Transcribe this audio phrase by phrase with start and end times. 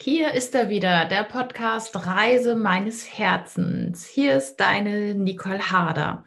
[0.00, 4.06] Hier ist er wieder, der Podcast Reise meines Herzens.
[4.06, 6.24] Hier ist deine Nicole Harder.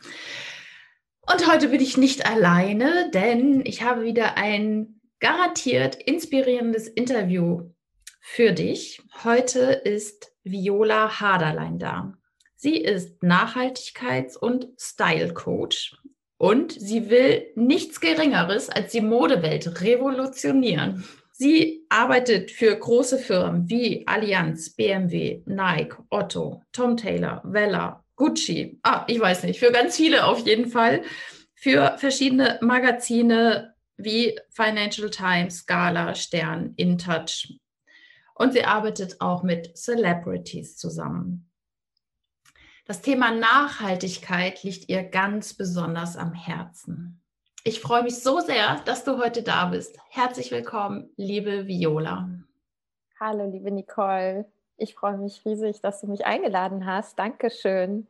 [1.21, 7.71] Und heute bin ich nicht alleine, denn ich habe wieder ein garantiert inspirierendes Interview
[8.19, 9.01] für dich.
[9.23, 12.13] Heute ist Viola Haderlein da.
[12.57, 15.95] Sie ist Nachhaltigkeits- und Style-Coach
[16.37, 21.05] und sie will nichts Geringeres als die Modewelt revolutionieren.
[21.31, 28.79] Sie arbeitet für große Firmen wie Allianz, BMW, Nike, Otto, Tom Taylor, Vella, Gucci.
[28.83, 31.03] Ah, ich weiß nicht, für ganz viele auf jeden Fall.
[31.53, 37.59] Für verschiedene Magazine wie Financial Times, Gala, Stern, InTouch.
[38.35, 41.51] Und sie arbeitet auch mit Celebrities zusammen.
[42.85, 47.20] Das Thema Nachhaltigkeit liegt ihr ganz besonders am Herzen.
[47.63, 49.99] Ich freue mich so sehr, dass du heute da bist.
[50.09, 52.27] Herzlich willkommen, liebe Viola.
[53.19, 54.45] Hallo, liebe Nicole.
[54.77, 57.19] Ich freue mich riesig, dass du mich eingeladen hast.
[57.19, 58.07] Dankeschön.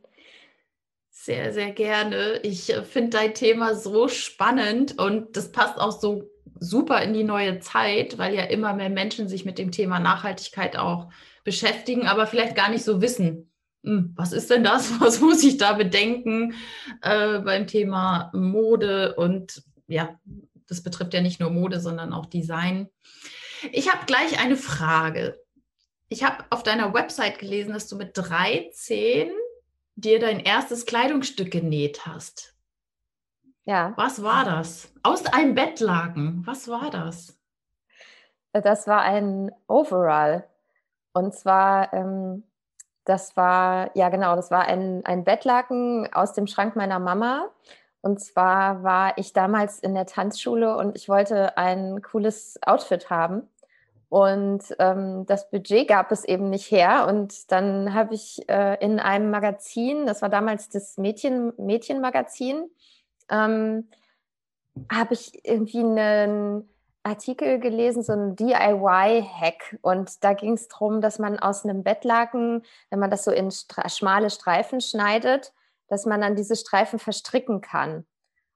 [1.10, 2.40] Sehr, sehr gerne.
[2.44, 6.24] Ich äh, finde dein Thema so spannend und das passt auch so
[6.58, 10.78] super in die neue Zeit, weil ja immer mehr Menschen sich mit dem Thema Nachhaltigkeit
[10.78, 11.10] auch
[11.44, 13.51] beschäftigen, aber vielleicht gar nicht so wissen,
[13.84, 15.00] was ist denn das?
[15.00, 16.54] Was muss ich da bedenken
[17.02, 19.16] äh, beim Thema Mode?
[19.16, 20.20] Und ja,
[20.68, 22.90] das betrifft ja nicht nur Mode, sondern auch Design.
[23.72, 25.40] Ich habe gleich eine Frage.
[26.10, 29.32] Ich habe auf deiner Website gelesen, dass du mit 13
[29.96, 32.56] dir dein erstes Kleidungsstück genäht hast.
[33.66, 33.94] Ja.
[33.96, 34.92] Was war das?
[35.04, 36.42] Aus einem Bettlaken.
[36.46, 37.38] Was war das?
[38.54, 40.48] Das war ein Overall.
[41.14, 42.44] Und zwar ähm,
[43.12, 47.50] das war, ja genau, das war ein, ein Bettlaken aus dem Schrank meiner Mama.
[48.00, 53.50] Und zwar war ich damals in der Tanzschule und ich wollte ein cooles Outfit haben.
[54.08, 57.06] Und ähm, das Budget gab es eben nicht her.
[57.10, 62.70] Und dann habe ich äh, in einem Magazin, das war damals das Mädchen, Mädchenmagazin,
[63.30, 63.90] ähm,
[64.90, 66.70] habe ich irgendwie einen
[67.04, 69.80] Artikel gelesen, so ein DIY-Hack.
[69.82, 73.52] Und da ging es darum, dass man aus einem Bettlaken, wenn man das so in
[73.52, 75.54] stra schmale Streifen schneidet,
[75.88, 78.06] dass man dann diese Streifen verstricken kann.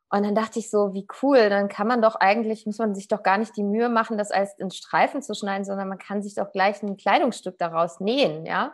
[0.09, 3.07] Und dann dachte ich so, wie cool, dann kann man doch eigentlich, muss man sich
[3.07, 6.21] doch gar nicht die Mühe machen, das als in Streifen zu schneiden, sondern man kann
[6.21, 8.73] sich doch gleich ein Kleidungsstück daraus nähen, ja.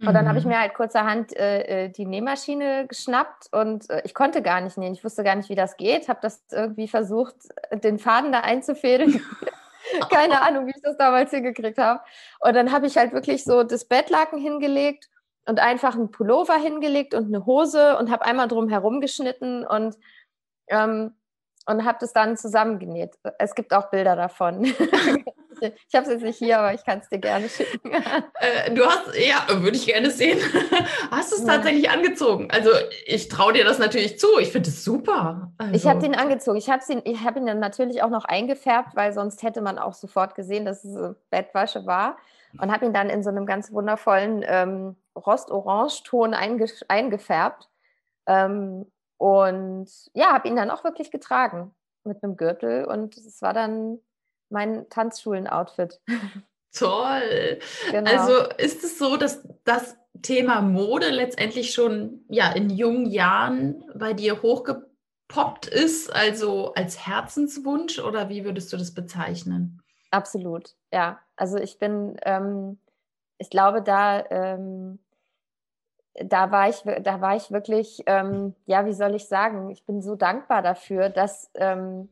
[0.00, 0.52] Und dann habe ich mhm.
[0.52, 4.94] mir halt kurzerhand äh, äh, die Nähmaschine geschnappt und äh, ich konnte gar nicht nähen.
[4.94, 6.08] Ich wusste gar nicht, wie das geht.
[6.08, 7.34] Habe das irgendwie versucht,
[7.72, 9.20] den Faden da einzufädeln.
[10.10, 12.00] Keine Ahnung, wie ich das damals hingekriegt habe.
[12.38, 15.10] Und dann habe ich halt wirklich so das Bettlaken hingelegt
[15.46, 19.96] und einfach einen Pullover hingelegt und eine Hose und habe einmal drum herum geschnitten und
[20.68, 21.14] ähm,
[21.66, 23.18] und habe das dann zusammengenäht.
[23.38, 24.64] Es gibt auch Bilder davon.
[25.60, 27.90] ich habe es jetzt nicht hier, aber ich kann es dir gerne schicken.
[28.40, 30.38] Äh, du hast, ja, würde ich gerne sehen.
[31.10, 32.50] hast du es tatsächlich angezogen?
[32.50, 32.70] Also
[33.04, 34.26] ich traue dir das natürlich zu.
[34.38, 35.52] Ich finde es super.
[35.58, 35.74] Also.
[35.74, 36.56] Ich habe den angezogen.
[36.56, 39.92] Ich habe ihn, hab ihn dann natürlich auch noch eingefärbt, weil sonst hätte man auch
[39.92, 42.16] sofort gesehen, dass es Bettwäsche war.
[42.58, 47.68] Und habe ihn dann in so einem ganz wundervollen ähm, Rostorange-Ton eingefärbt.
[48.26, 48.86] Ähm,
[49.18, 53.98] und ja, habe ihn dann auch wirklich getragen mit einem Gürtel und es war dann
[54.50, 56.00] mein Tanzschulen-Outfit.
[56.72, 57.58] Toll.
[57.90, 58.10] Genau.
[58.10, 64.12] Also ist es so, dass das Thema Mode letztendlich schon ja in jungen Jahren bei
[64.12, 69.82] dir hochgepoppt ist, also als Herzenswunsch oder wie würdest du das bezeichnen?
[70.10, 71.20] Absolut, ja.
[71.36, 72.78] Also ich bin, ähm,
[73.38, 75.00] ich glaube, da ähm,
[76.14, 80.02] da war ich, da war ich wirklich, ähm, ja, wie soll ich sagen, ich bin
[80.02, 82.08] so dankbar dafür, dass ähm,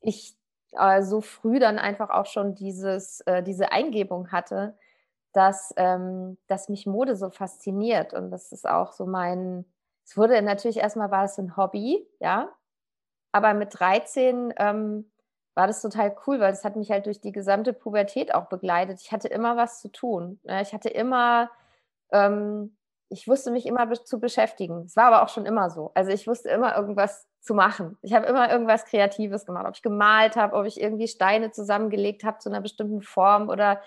[0.00, 0.36] ich
[0.78, 4.76] äh, so früh dann einfach auch schon dieses, äh, diese Eingebung hatte,
[5.32, 8.14] dass, ähm, dass mich Mode so fasziniert.
[8.14, 9.64] Und das ist auch so mein,
[10.04, 12.50] es wurde natürlich erstmal war es ein Hobby, ja.
[13.32, 15.10] Aber mit 13 ähm,
[15.54, 19.00] war das total cool, weil es hat mich halt durch die gesamte Pubertät auch begleitet.
[19.00, 20.40] Ich hatte immer was zu tun.
[20.44, 20.62] Ne?
[20.62, 21.50] Ich hatte immer
[22.12, 22.76] ähm,
[23.08, 24.82] ich wusste mich immer zu beschäftigen.
[24.86, 25.90] Es war aber auch schon immer so.
[25.94, 27.98] Also ich wusste immer irgendwas zu machen.
[28.02, 29.66] Ich habe immer irgendwas Kreatives gemacht.
[29.66, 33.80] Ob ich gemalt habe, ob ich irgendwie Steine zusammengelegt habe zu einer bestimmten Form oder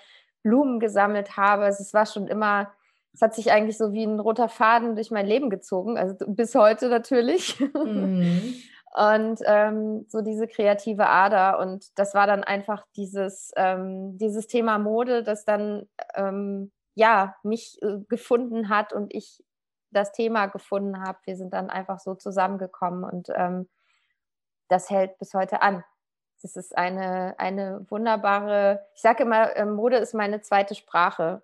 [0.43, 1.63] Blumen gesammelt habe.
[1.63, 2.71] Also es war schon immer,
[3.13, 5.97] es hat sich eigentlich so wie ein roter Faden durch mein Leben gezogen.
[5.97, 7.59] Also bis heute natürlich.
[7.73, 8.53] Mhm.
[8.95, 11.59] Und ähm, so diese kreative Ader.
[11.59, 17.79] Und das war dann einfach dieses, ähm, dieses Thema Mode, das dann ähm, ja, mich
[17.83, 19.44] äh, gefunden hat und ich
[19.91, 21.19] das Thema gefunden habe.
[21.25, 23.69] Wir sind dann einfach so zusammengekommen und ähm,
[24.67, 25.83] das hält bis heute an.
[26.41, 31.44] Das ist eine, eine wunderbare, ich sage immer, ähm, Mode ist meine zweite Sprache.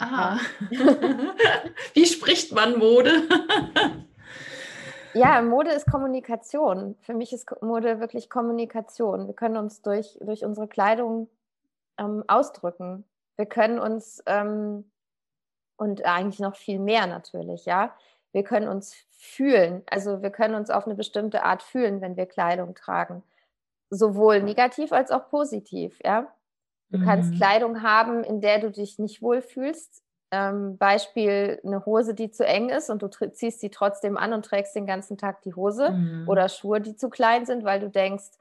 [0.00, 0.38] Ah.
[1.94, 3.22] Wie spricht man Mode?
[5.14, 6.96] ja, Mode ist Kommunikation.
[7.02, 9.28] Für mich ist Mode wirklich Kommunikation.
[9.28, 11.28] Wir können uns durch, durch unsere Kleidung
[11.98, 13.04] ähm, ausdrücken.
[13.38, 14.84] Wir können uns ähm,
[15.76, 17.94] und eigentlich noch viel mehr natürlich, ja.
[18.32, 19.82] Wir können uns fühlen.
[19.88, 23.22] Also wir können uns auf eine bestimmte Art fühlen, wenn wir Kleidung tragen.
[23.90, 26.26] Sowohl negativ als auch positiv, ja.
[26.90, 27.04] Du mhm.
[27.04, 30.02] kannst Kleidung haben, in der du dich nicht wohlfühlst.
[30.30, 34.44] Ähm, Beispiel eine Hose, die zu eng ist und du ziehst sie trotzdem an und
[34.44, 35.90] trägst den ganzen Tag die Hose.
[35.92, 36.28] Mhm.
[36.28, 38.32] Oder Schuhe, die zu klein sind, weil du denkst,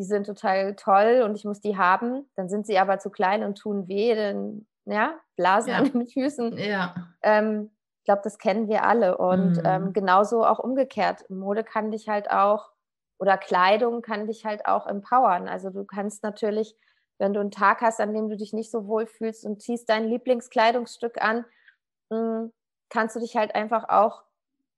[0.00, 2.26] die sind total toll und ich muss die haben.
[2.34, 5.76] Dann sind sie aber zu klein und tun weh, dann ja, Blasen ja.
[5.76, 6.56] an den Füßen.
[6.56, 6.94] Ja.
[7.22, 9.18] Ähm, ich glaube, das kennen wir alle.
[9.18, 9.62] Und mhm.
[9.66, 11.28] ähm, genauso auch umgekehrt.
[11.28, 12.70] Mode kann dich halt auch,
[13.18, 15.48] oder Kleidung kann dich halt auch empowern.
[15.48, 16.74] Also du kannst natürlich,
[17.18, 19.90] wenn du einen Tag hast, an dem du dich nicht so wohl fühlst und ziehst
[19.90, 21.44] dein Lieblingskleidungsstück an,
[22.08, 22.52] mh, hm,
[22.88, 24.22] kannst du dich halt einfach auch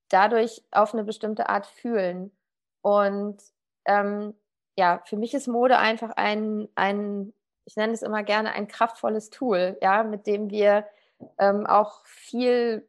[0.09, 2.37] dadurch auf eine bestimmte Art fühlen.
[2.83, 3.41] Und
[3.85, 4.35] ähm,
[4.77, 7.33] ja, für mich ist Mode einfach ein, ein,
[7.65, 10.87] ich nenne es immer gerne ein kraftvolles Tool, ja, mit dem wir
[11.39, 12.89] ähm, auch viel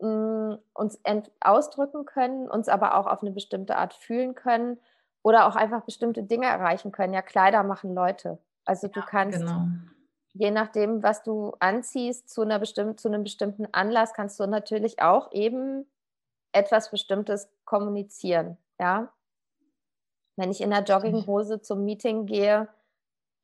[0.00, 1.00] mh, mm, uns
[1.40, 4.78] ausdrücken können, uns aber auch auf eine bestimmte Art fühlen können
[5.22, 7.14] oder auch einfach bestimmte Dinge erreichen können.
[7.14, 8.38] Ja, Kleider machen Leute.
[8.64, 9.66] Also du kannst, genau.
[10.32, 15.00] je nachdem, was du anziehst, zu, einer bestimmten, zu einem bestimmten Anlass, kannst du natürlich
[15.00, 15.86] auch eben
[16.52, 18.58] etwas Bestimmtes kommunizieren.
[18.78, 19.13] Ja,
[20.36, 22.68] wenn ich in der Jogginghose zum Meeting gehe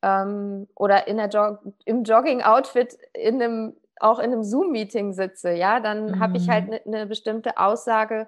[0.02, 5.80] ähm, oder in der Jog im Jogging-Outfit in einem, auch in einem Zoom-Meeting sitze, ja,
[5.80, 6.20] dann mhm.
[6.20, 8.26] habe ich halt eine ne bestimmte Aussage,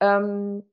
[0.00, 0.64] ähm,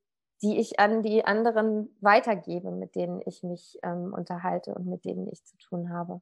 [0.42, 5.28] die ich an die anderen weitergebe, mit denen ich mich ähm, unterhalte und mit denen
[5.32, 6.22] ich zu tun habe.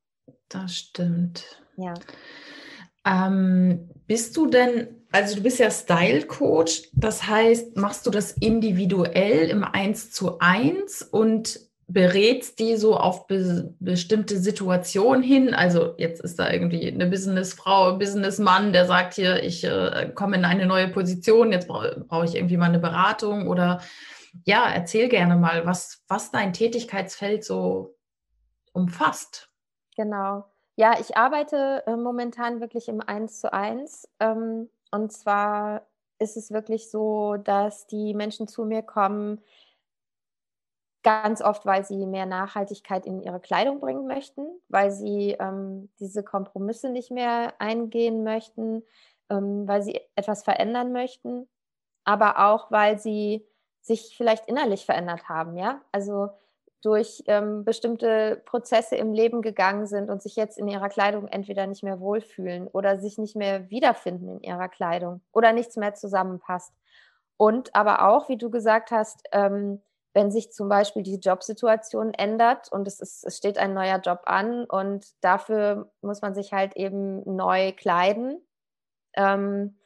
[0.49, 1.63] Das stimmt.
[1.77, 1.93] Ja.
[3.05, 8.33] Ähm, bist du denn, also du bist ja Style Coach, das heißt, machst du das
[8.33, 15.53] individuell im Eins zu eins und berätst die so auf be bestimmte Situationen hin?
[15.53, 20.45] Also jetzt ist da irgendwie eine Businessfrau, Businessmann, der sagt hier, ich äh, komme in
[20.45, 23.81] eine neue Position, jetzt brauche brauch ich irgendwie mal eine Beratung oder
[24.45, 27.97] ja, erzähl gerne mal, was, was dein Tätigkeitsfeld so
[28.71, 29.49] umfasst.
[29.95, 30.45] Genau.
[30.81, 34.09] Ja, ich arbeite äh, momentan wirklich im Eins zu eins.
[34.19, 35.85] Ähm, und zwar
[36.17, 39.41] ist es wirklich so, dass die Menschen zu mir kommen,
[41.03, 46.23] ganz oft, weil sie mehr Nachhaltigkeit in ihre Kleidung bringen möchten, weil sie ähm, diese
[46.23, 48.83] Kompromisse nicht mehr eingehen möchten,
[49.29, 51.47] ähm, weil sie etwas verändern möchten,
[52.05, 53.47] aber auch, weil sie
[53.81, 55.81] sich vielleicht innerlich verändert haben, ja.
[55.91, 56.29] Also
[56.81, 61.67] durch ähm, bestimmte Prozesse im Leben gegangen sind und sich jetzt in ihrer Kleidung entweder
[61.67, 66.73] nicht mehr wohlfühlen oder sich nicht mehr wiederfinden in ihrer Kleidung oder nichts mehr zusammenpasst.
[67.37, 69.81] Und aber auch, wie du gesagt hast, ähm,
[70.13, 74.21] wenn sich zum Beispiel die Jobsituation ändert und es, ist, es steht ein neuer Job
[74.25, 78.41] an und dafür muss man sich halt eben neu kleiden,
[79.13, 79.77] ähm,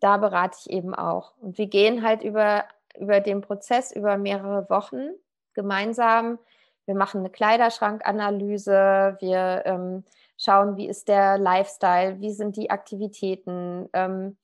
[0.00, 1.36] da berate ich eben auch.
[1.38, 2.64] Und wir gehen halt über,
[2.98, 5.08] über den Prozess über mehrere Wochen
[5.56, 6.38] gemeinsam.
[6.86, 10.04] Wir machen eine Kleiderschrankanalyse, wir ähm,
[10.38, 14.36] schauen, wie ist der Lifestyle, wie sind die Aktivitäten, ähm,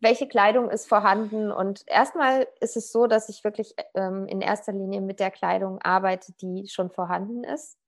[0.00, 1.52] welche Kleidung ist vorhanden.
[1.52, 5.80] Und erstmal ist es so, dass ich wirklich ähm, in erster Linie mit der Kleidung
[5.82, 7.78] arbeite, die schon vorhanden ist.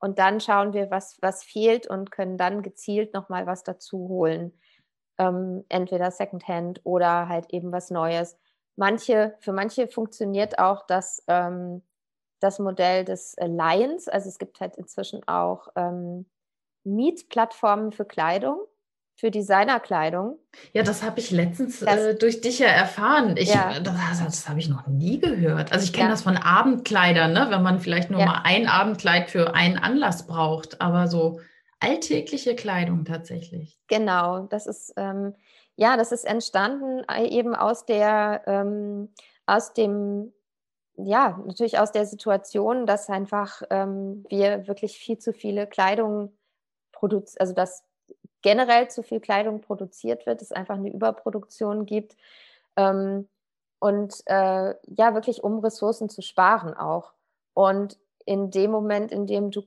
[0.00, 4.52] Und dann schauen wir, was, was fehlt und können dann gezielt nochmal was dazu holen.
[5.18, 8.36] Ähm, entweder Secondhand oder halt eben was Neues
[8.76, 11.82] manche, für manche funktioniert auch das, ähm,
[12.40, 14.08] das Modell des Lions.
[14.08, 16.26] Also es gibt halt inzwischen auch ähm,
[16.84, 18.60] Mietplattformen für Kleidung,
[19.14, 20.38] für Designerkleidung.
[20.72, 23.36] Ja, das habe ich letztens das, äh, durch dich ja erfahren.
[23.36, 23.78] Ich, ja.
[23.78, 25.72] Das, das habe ich noch nie gehört.
[25.72, 26.10] Also ich kenne ja.
[26.12, 27.46] das von Abendkleidern, ne?
[27.50, 28.26] wenn man vielleicht nur ja.
[28.26, 31.40] mal ein Abendkleid für einen Anlass braucht, aber so
[31.78, 33.78] alltägliche Kleidung tatsächlich.
[33.88, 35.34] Genau, das ist ähm,
[35.82, 39.12] ja, das ist entstanden äh, eben aus der, ähm,
[39.46, 40.32] aus dem,
[40.94, 46.32] ja, natürlich aus der Situation, dass einfach ähm, wir wirklich viel zu viele Kleidung
[46.92, 47.82] produzieren, also dass
[48.42, 52.16] generell zu viel Kleidung produziert wird, es einfach eine Überproduktion gibt.
[52.76, 53.28] Ähm,
[53.80, 57.12] und äh, ja, wirklich um Ressourcen zu sparen auch.
[57.54, 59.62] Und in dem Moment, in dem du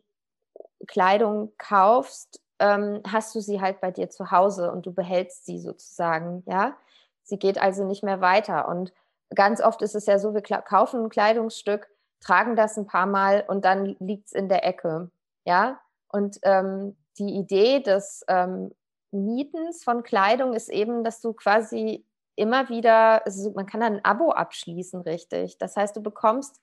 [0.88, 5.59] Kleidung kaufst, ähm, hast du sie halt bei dir zu Hause und du behältst sie
[5.59, 6.75] sozusagen, ja.
[7.24, 8.67] Sie geht also nicht mehr weiter.
[8.67, 8.93] Und
[9.33, 13.43] ganz oft ist es ja so, wir kaufen ein Kleidungsstück, tragen das ein paar Mal
[13.47, 15.09] und dann liegt es in der Ecke.
[15.43, 18.74] Ja, und ähm, die Idee des ähm,
[19.12, 24.05] Mietens von Kleidung ist eben, dass du quasi immer wieder, also man kann dann ein
[24.05, 25.57] Abo abschließen, richtig.
[25.57, 26.62] Das heißt, du bekommst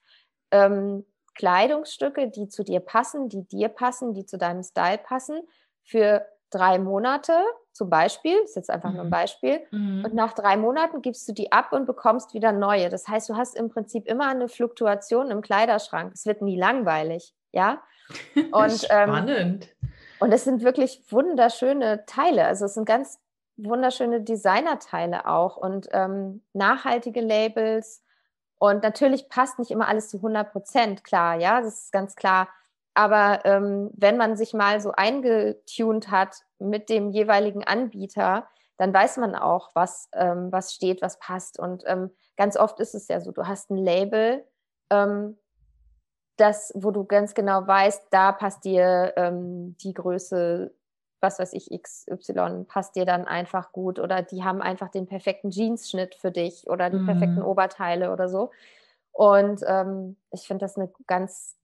[0.51, 5.41] ähm, Kleidungsstücke, die zu dir passen, die dir passen, die zu deinem Style passen,
[5.83, 7.33] für drei Monate
[7.71, 8.95] zum Beispiel, ist jetzt einfach mhm.
[8.95, 9.11] nur ein mhm.
[9.11, 10.05] Beispiel, mhm.
[10.05, 12.89] und nach drei Monaten gibst du die ab und bekommst wieder neue.
[12.89, 16.13] Das heißt, du hast im Prinzip immer eine Fluktuation im Kleiderschrank.
[16.13, 17.81] Es wird nie langweilig, ja.
[18.35, 19.67] Und, ähm, Spannend.
[19.81, 22.45] Ähm, und es sind wirklich wunderschöne Teile.
[22.45, 23.19] Also es sind ganz
[23.57, 28.03] wunderschöne Designerteile auch und ähm, nachhaltige Labels.
[28.57, 32.47] Und natürlich passt nicht immer alles zu 100 Prozent, klar, ja, das ist ganz klar.
[32.93, 38.47] Aber ähm, wenn man sich mal so eingetunt hat mit dem jeweiligen Anbieter,
[38.77, 41.59] dann weiß man auch, was, ähm, was steht, was passt.
[41.59, 44.45] Und ähm, ganz oft ist es ja so, du hast ein Label,
[44.89, 45.37] ähm,
[46.37, 50.73] das, wo du ganz genau weißt, da passt dir ähm, die Größe,
[51.21, 53.99] was weiß ich, XY, passt dir dann einfach gut.
[53.99, 57.05] Oder die haben einfach den perfekten Jeansschnitt für dich oder die mhm.
[57.05, 58.51] perfekten Oberteile oder so.
[59.11, 61.55] Und ähm, ich finde das eine ganz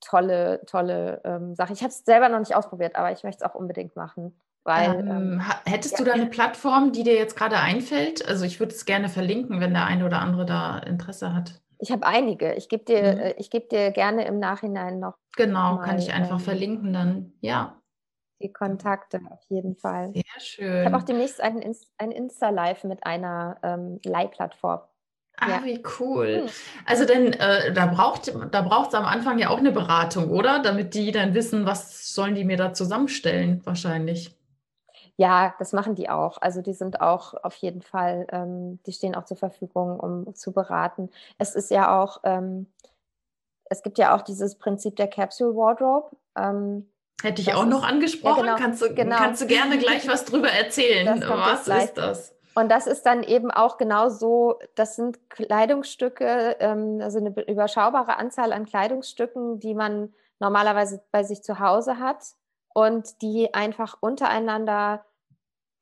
[0.00, 1.72] tolle, tolle ähm, Sache.
[1.72, 4.38] Ich habe es selber noch nicht ausprobiert, aber ich möchte es auch unbedingt machen.
[4.64, 5.98] Weil, ähm, ähm hättest ja.
[5.98, 8.26] du da eine Plattform, die dir jetzt gerade einfällt?
[8.28, 11.60] Also ich würde es gerne verlinken, wenn der eine oder andere da Interesse hat.
[11.78, 12.54] Ich habe einige.
[12.54, 13.20] Ich gebe dir, mhm.
[13.20, 15.14] Äh, ich dir gerne im Nachhinein noch.
[15.36, 17.32] Genau, mal, kann ich einfach ähm, verlinken dann.
[17.40, 17.80] Ja.
[18.40, 20.12] Die Kontakte auf jeden Fall.
[20.12, 20.80] Sehr schön.
[20.80, 21.62] Ich habe auch demnächst ein,
[21.98, 24.80] ein Insta-Live mit einer ähm, Leihplattform.
[25.40, 25.64] Ah, ja.
[25.64, 26.46] wie cool.
[26.84, 30.58] Also denn äh, da braucht da braucht es am Anfang ja auch eine Beratung, oder?
[30.60, 34.34] Damit die dann wissen, was sollen die mir da zusammenstellen, wahrscheinlich.
[35.16, 36.40] Ja, das machen die auch.
[36.40, 40.52] Also die sind auch auf jeden Fall, ähm, die stehen auch zur Verfügung, um zu
[40.52, 41.10] beraten.
[41.38, 42.66] Es ist ja auch, ähm,
[43.64, 46.16] es gibt ja auch dieses Prinzip der Capsule Wardrobe.
[46.36, 46.88] Ähm,
[47.20, 48.46] Hätte ich auch ist, noch angesprochen.
[48.46, 49.16] Ja, genau, kannst, du, genau.
[49.16, 51.20] kannst du gerne gleich was drüber erzählen.
[51.26, 52.37] Was ist das?
[52.58, 58.16] Und das ist dann eben auch genau so, das sind Kleidungsstücke, ähm, also eine überschaubare
[58.16, 62.24] Anzahl an Kleidungsstücken, die man normalerweise bei sich zu Hause hat
[62.74, 65.04] und die einfach untereinander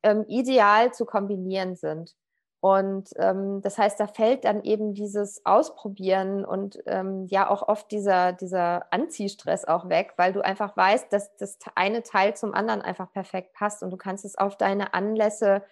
[0.03, 2.15] ähm, ideal zu kombinieren sind.
[2.59, 7.89] Und ähm, das heißt, da fällt dann eben dieses Ausprobieren und ähm, ja auch oft
[7.89, 12.83] dieser, dieser Anziehstress auch weg, weil du einfach weißt, dass das eine Teil zum anderen
[12.83, 15.63] einfach perfekt passt und du kannst es auf deine Anlässe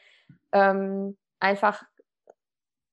[0.52, 1.84] ähm, einfach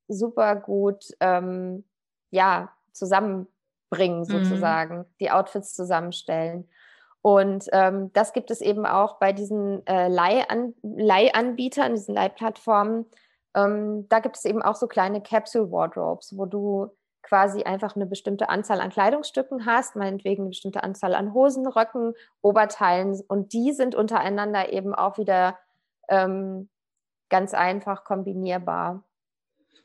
[0.09, 1.85] super gut ähm,
[2.31, 4.25] ja, zusammenbringen, mhm.
[4.25, 5.05] sozusagen, mhm.
[5.21, 6.69] die Outfits zusammenstellen.
[7.23, 13.07] Und ähm, das gibt es eben auch bei diesen äh, Leihan Leihanbietern, diesen Leihplattformen.
[13.55, 16.91] Ähm, da gibt es eben auch so kleine Capsule Wardrobes, wo du
[17.23, 22.15] quasi einfach eine bestimmte Anzahl an Kleidungsstücken hast, meinetwegen eine bestimmte Anzahl an Hosen, Röcken,
[22.41, 23.21] Oberteilen.
[23.29, 25.57] Und die sind untereinander eben auch wieder
[26.09, 26.69] ähm,
[27.33, 29.03] ganz einfach kombinierbar,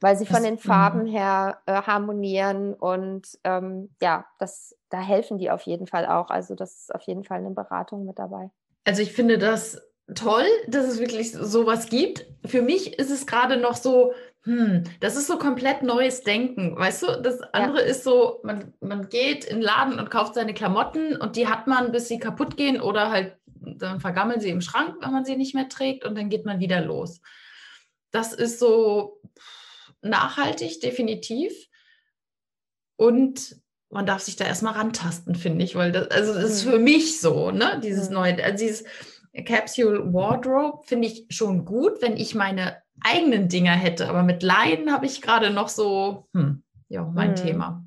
[0.01, 1.07] weil sie das, von den Farben mhm.
[1.07, 6.29] her äh, harmonieren und ähm, ja, das da helfen die auf jeden Fall auch.
[6.29, 8.51] Also das ist auf jeden Fall eine Beratung mit dabei.
[8.85, 9.81] Also ich finde das
[10.15, 12.25] toll, dass es wirklich sowas gibt.
[12.45, 14.13] Für mich ist es gerade noch so,
[14.43, 16.77] hm, das ist so komplett neues Denken.
[16.77, 17.87] Weißt du, das andere ja.
[17.87, 21.67] ist so, man, man geht in den Laden und kauft seine Klamotten und die hat
[21.67, 23.36] man, bis sie kaputt gehen oder halt,
[23.77, 26.59] dann vergammeln sie im Schrank, wenn man sie nicht mehr trägt und dann geht man
[26.59, 27.21] wieder los.
[28.11, 29.21] Das ist so
[30.01, 31.53] nachhaltig, definitiv.
[32.95, 33.57] Und
[33.89, 37.21] man darf sich da erstmal rantasten, finde ich, weil das, also das ist für mich
[37.21, 37.79] so, ne?
[37.83, 38.83] Dieses neue, also dieses
[39.45, 44.91] Capsule Wardrobe finde ich schon gut, wenn ich meine eigenen Dinger hätte, aber mit Leiden
[44.91, 47.35] habe ich gerade noch so, hm, ja, mein mhm.
[47.35, 47.85] Thema.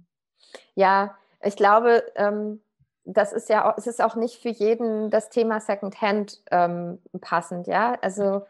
[0.75, 2.61] Ja, ich glaube, ähm,
[3.05, 7.97] das ist ja, es ist auch nicht für jeden das Thema Secondhand ähm, passend, ja.
[8.03, 8.43] Also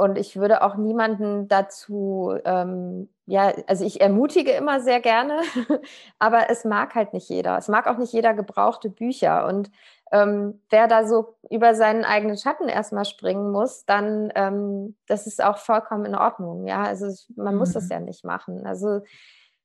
[0.00, 5.40] und ich würde auch niemanden dazu, ähm, ja, also ich ermutige immer sehr gerne,
[6.20, 7.58] aber es mag halt nicht jeder.
[7.58, 9.44] Es mag auch nicht jeder gebrauchte Bücher.
[9.46, 9.72] Und
[10.12, 15.42] ähm, wer da so über seinen eigenen Schatten erstmal springen muss, dann ähm, das ist
[15.42, 16.68] auch vollkommen in Ordnung.
[16.68, 17.58] Ja, also man mhm.
[17.58, 17.90] muss das mhm.
[17.90, 18.66] ja nicht machen.
[18.66, 19.00] Also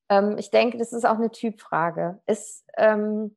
[0.09, 2.19] ähm, ich denke, das ist auch eine Typfrage.
[2.25, 3.35] Ist, ähm,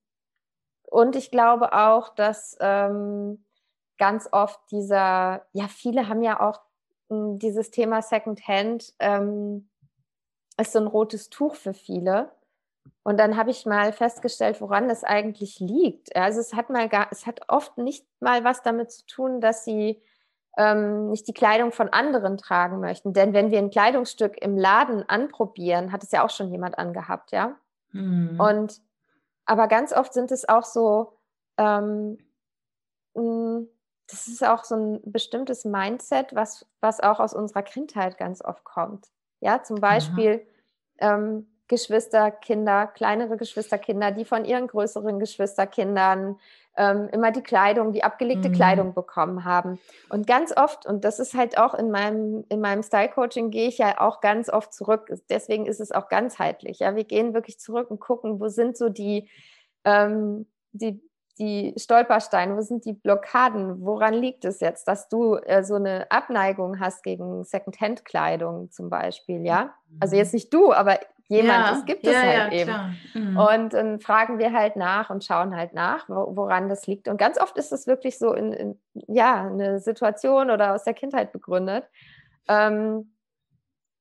[0.90, 3.44] und ich glaube auch, dass ähm,
[3.98, 6.60] ganz oft dieser, ja, viele haben ja auch
[7.08, 9.68] dieses Thema Secondhand ähm,
[10.58, 12.32] ist so ein rotes Tuch für viele.
[13.02, 16.14] Und dann habe ich mal festgestellt, woran es eigentlich liegt.
[16.16, 19.64] Also es hat mal gar, es hat oft nicht mal was damit zu tun, dass
[19.64, 20.02] sie
[20.56, 23.12] ähm, nicht die Kleidung von anderen tragen möchten.
[23.12, 27.30] Denn wenn wir ein Kleidungsstück im Laden anprobieren, hat es ja auch schon jemand angehabt,
[27.32, 27.56] ja.
[27.92, 28.40] Mhm.
[28.40, 28.80] Und
[29.46, 31.18] aber ganz oft sind es auch so,
[31.56, 32.18] ähm,
[33.14, 33.68] hm,
[34.08, 38.64] das ist auch so ein bestimmtes Mindset, was, was auch aus unserer Kindheit ganz oft
[38.64, 39.08] kommt.
[39.40, 40.46] Ja, zum Beispiel
[40.98, 46.36] ähm, Geschwisterkinder, kleinere Geschwisterkinder, die von ihren größeren Geschwisterkindern
[46.76, 48.52] ähm, immer die Kleidung, die abgelegte mhm.
[48.52, 49.78] Kleidung bekommen haben.
[50.08, 53.78] Und ganz oft, und das ist halt auch in meinem, in meinem Style-Coaching, gehe ich
[53.78, 55.10] ja auch ganz oft zurück.
[55.30, 56.80] Deswegen ist es auch ganzheitlich.
[56.80, 59.28] Ja, wir gehen wirklich zurück und gucken, wo sind so die,
[59.84, 61.00] ähm, die,
[61.38, 66.10] die Stolpersteine, wo sind die Blockaden, woran liegt es jetzt, dass du äh, so eine
[66.10, 69.74] Abneigung hast gegen Secondhand-Kleidung zum Beispiel, ja?
[70.00, 70.18] Also mhm.
[70.18, 72.96] jetzt nicht du, aber jemand, ja, gibt ja, es halt ja, eben.
[73.14, 73.36] Mhm.
[73.36, 77.08] Und dann fragen wir halt nach und schauen halt nach, woran das liegt.
[77.08, 80.94] Und ganz oft ist es wirklich so in, in ja, eine Situation oder aus der
[80.94, 81.84] Kindheit begründet.
[82.48, 83.12] Ähm,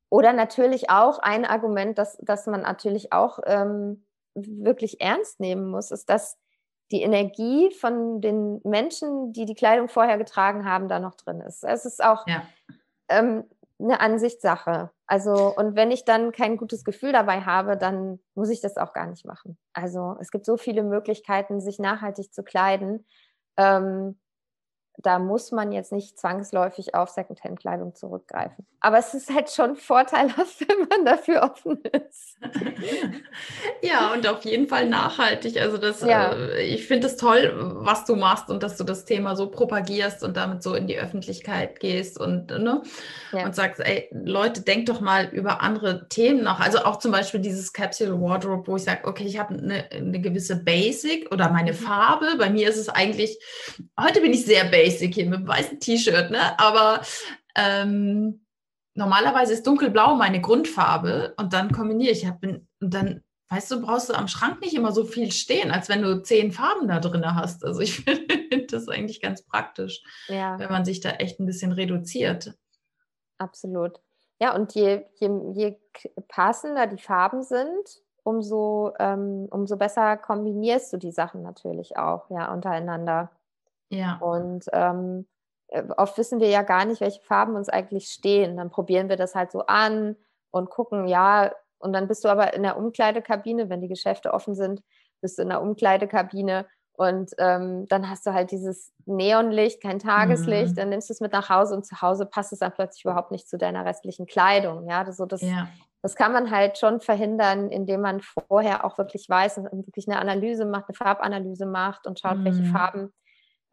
[0.10, 4.06] oder natürlich auch ein Argument, das, das man natürlich auch ähm,
[4.36, 6.38] wirklich ernst nehmen muss, ist, dass
[6.92, 11.64] die Energie von den Menschen, die die Kleidung vorher getragen haben, da noch drin ist.
[11.64, 12.44] Es ist auch ja.
[13.10, 13.46] ähm,
[13.80, 14.92] eine Ansichtssache.
[15.08, 18.94] Also, und wenn ich dann kein gutes Gefühl dabei habe, dann muss ich das auch
[18.94, 19.58] gar nicht machen.
[19.74, 23.06] Also, es gibt so viele Möglichkeiten, sich nachhaltig zu kleiden.
[23.58, 24.20] Ähm,
[24.98, 28.66] da muss man jetzt nicht zwangsläufig auf Secondhand-Kleidung zurückgreifen.
[28.80, 32.38] Aber es ist halt schon vorteilhaft, wenn man dafür offen ist.
[33.82, 35.60] ja, und auf jeden Fall nachhaltig.
[35.60, 36.32] Also das, ja.
[36.32, 40.24] äh, ich finde es toll, was du machst und dass du das Thema so propagierst
[40.24, 42.82] und damit so in die Öffentlichkeit gehst und, ne,
[43.32, 43.46] ja.
[43.46, 46.60] und sagst, ey, Leute, denkt doch mal über andere Themen nach.
[46.60, 50.22] Also auch zum Beispiel dieses Capsule Wardrobe, wo ich sage, okay, ich habe eine, eine
[50.22, 51.78] gewisse Basic oder meine mhm.
[51.78, 52.26] Farbe.
[52.38, 53.38] Bei mir ist es eigentlich,
[54.00, 56.58] heute bin ich sehr basic basic hier mit einem weißen T-Shirt, ne?
[56.60, 57.02] Aber
[57.56, 58.46] ähm,
[58.94, 62.26] normalerweise ist dunkelblau meine Grundfarbe und dann kombiniere ich.
[62.26, 66.02] und dann, weißt du, brauchst du am Schrank nicht immer so viel stehen, als wenn
[66.02, 67.66] du zehn Farben da drin hast.
[67.66, 70.60] Also ich finde das eigentlich ganz praktisch, ja.
[70.60, 72.54] wenn man sich da echt ein bisschen reduziert.
[73.38, 74.00] Absolut.
[74.40, 75.78] Ja, und je, je, je
[76.28, 82.52] passender die Farben sind, umso, ähm, umso besser kombinierst du die Sachen natürlich auch, ja,
[82.52, 83.32] untereinander.
[83.98, 84.18] Ja.
[84.18, 85.28] Und ähm,
[85.68, 88.58] äh, oft wissen wir ja gar nicht, welche Farben uns eigentlich stehen.
[88.58, 90.16] Dann probieren wir das halt so an
[90.52, 94.56] und gucken, ja, und dann bist du aber in der Umkleidekabine, wenn die Geschäfte offen
[94.56, 94.82] sind,
[95.22, 96.66] bist du in der Umkleidekabine
[96.98, 100.76] und ähm, dann hast du halt dieses Neonlicht, kein Tageslicht, mhm.
[100.76, 103.32] dann nimmst du es mit nach Hause und zu Hause passt es dann plötzlich überhaupt
[103.32, 104.88] nicht zu deiner restlichen Kleidung.
[104.90, 105.68] Ja, das, so das, ja.
[106.02, 110.20] das kann man halt schon verhindern, indem man vorher auch wirklich weiß und wirklich eine
[110.20, 112.46] Analyse macht, eine Farbanalyse macht und schaut, mhm.
[112.46, 113.14] welche Farben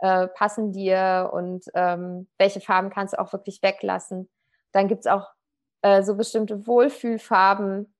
[0.02, 4.28] äh, passen dir und ähm, welche Farben kannst du auch wirklich weglassen.
[4.72, 5.28] Dann gibt es auch
[5.82, 7.94] äh, so bestimmte Wohlfühlfarben,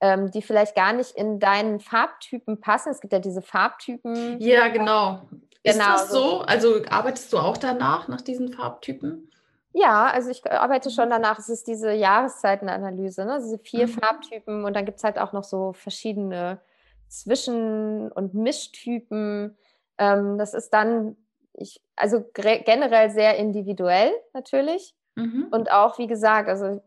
[0.00, 2.90] ähm, die vielleicht gar nicht in deinen Farbtypen passen.
[2.90, 4.40] Es gibt ja diese Farbtypen.
[4.40, 5.28] Ja, genau.
[5.64, 6.40] Ist genau, das so?
[6.42, 9.28] Also arbeitest du auch danach, nach diesen Farbtypen?
[9.72, 11.40] Ja, also ich arbeite schon danach.
[11.40, 13.40] Es ist diese Jahreszeitenanalyse, ne?
[13.42, 13.92] diese vier mhm.
[13.92, 16.60] Farbtypen und dann gibt es halt auch noch so verschiedene
[17.08, 19.58] Zwischen- und Mischtypen.
[19.98, 21.16] Ähm, das ist dann
[21.58, 24.94] ich, also generell sehr individuell natürlich.
[25.16, 25.48] Mhm.
[25.50, 26.80] Und auch, wie gesagt, also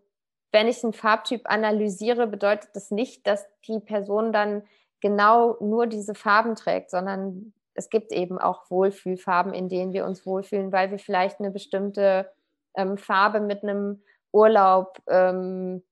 [0.51, 4.63] wenn ich einen Farbtyp analysiere, bedeutet das nicht, dass die Person dann
[4.99, 10.25] genau nur diese Farben trägt, sondern es gibt eben auch Wohlfühlfarben, in denen wir uns
[10.25, 12.29] wohlfühlen, weil wir vielleicht eine bestimmte
[12.75, 15.83] ähm, Farbe mit einem Urlaub ähm,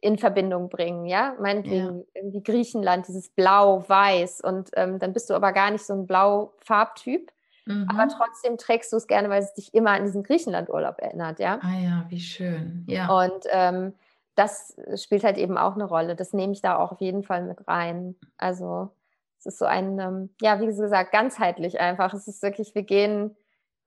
[0.00, 2.04] in Verbindung bringen, ja, meinetwegen ja.
[2.14, 6.06] irgendwie Griechenland, dieses Blau, Weiß und ähm, dann bist du aber gar nicht so ein
[6.06, 7.30] Blau-Farbtyp,
[7.66, 7.88] Mhm.
[7.88, 11.58] Aber trotzdem trägst du es gerne, weil es dich immer an diesen Griechenland-Urlaub erinnert, ja.
[11.62, 12.84] Ah ja, wie schön.
[12.88, 13.08] Ja.
[13.08, 13.94] Und ähm,
[14.34, 16.16] das spielt halt eben auch eine Rolle.
[16.16, 18.16] Das nehme ich da auch auf jeden Fall mit rein.
[18.38, 18.90] Also
[19.38, 22.14] es ist so ein, ähm, ja, wie gesagt, ganzheitlich einfach.
[22.14, 23.36] Es ist wirklich, wir gehen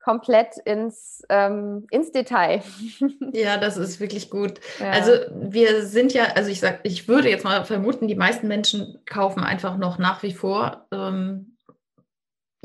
[0.06, 2.62] komplett ins, ähm, ins Detail.
[3.34, 4.62] Ja, das ist wirklich gut.
[4.80, 4.92] Ja.
[4.92, 9.00] Also wir sind ja, also ich sag, ich würde jetzt mal vermuten, die meisten Menschen
[9.06, 11.55] kaufen einfach noch nach wie vor ähm,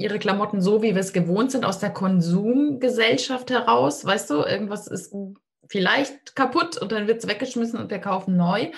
[0.00, 4.04] ihre Klamotten so, wie wir es gewohnt sind, aus der Konsumgesellschaft heraus.
[4.04, 5.14] Weißt du, irgendwas ist
[5.68, 8.70] vielleicht kaputt und dann wird es weggeschmissen und wir kaufen neu.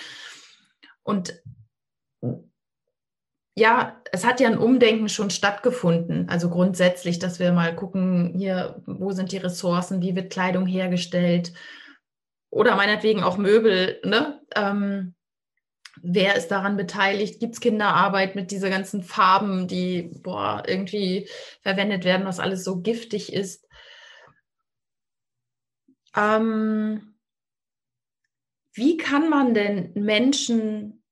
[1.02, 1.40] Und
[3.54, 6.28] ja, es hat ja ein Umdenken schon stattgefunden.
[6.28, 11.52] Also grundsätzlich, dass wir mal gucken, hier, wo sind die Ressourcen, wie wird Kleidung hergestellt
[12.50, 14.00] oder meinetwegen auch Möbel.
[14.04, 14.40] Ne?
[14.54, 15.14] Ähm,
[16.00, 17.40] wer ist daran beteiligt?
[17.40, 21.28] Gibt es Kinderarbeit mit diesen ganzen Farben, die boah, irgendwie
[21.62, 23.66] verwendet werden, was alles so giftig ist?
[26.16, 27.14] Ähm,
[28.74, 31.02] wie kann man denn Menschen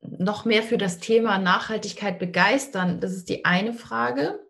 [0.00, 3.00] noch mehr für das Thema Nachhaltigkeit begeistern?
[3.00, 4.41] Das ist die eine Frage.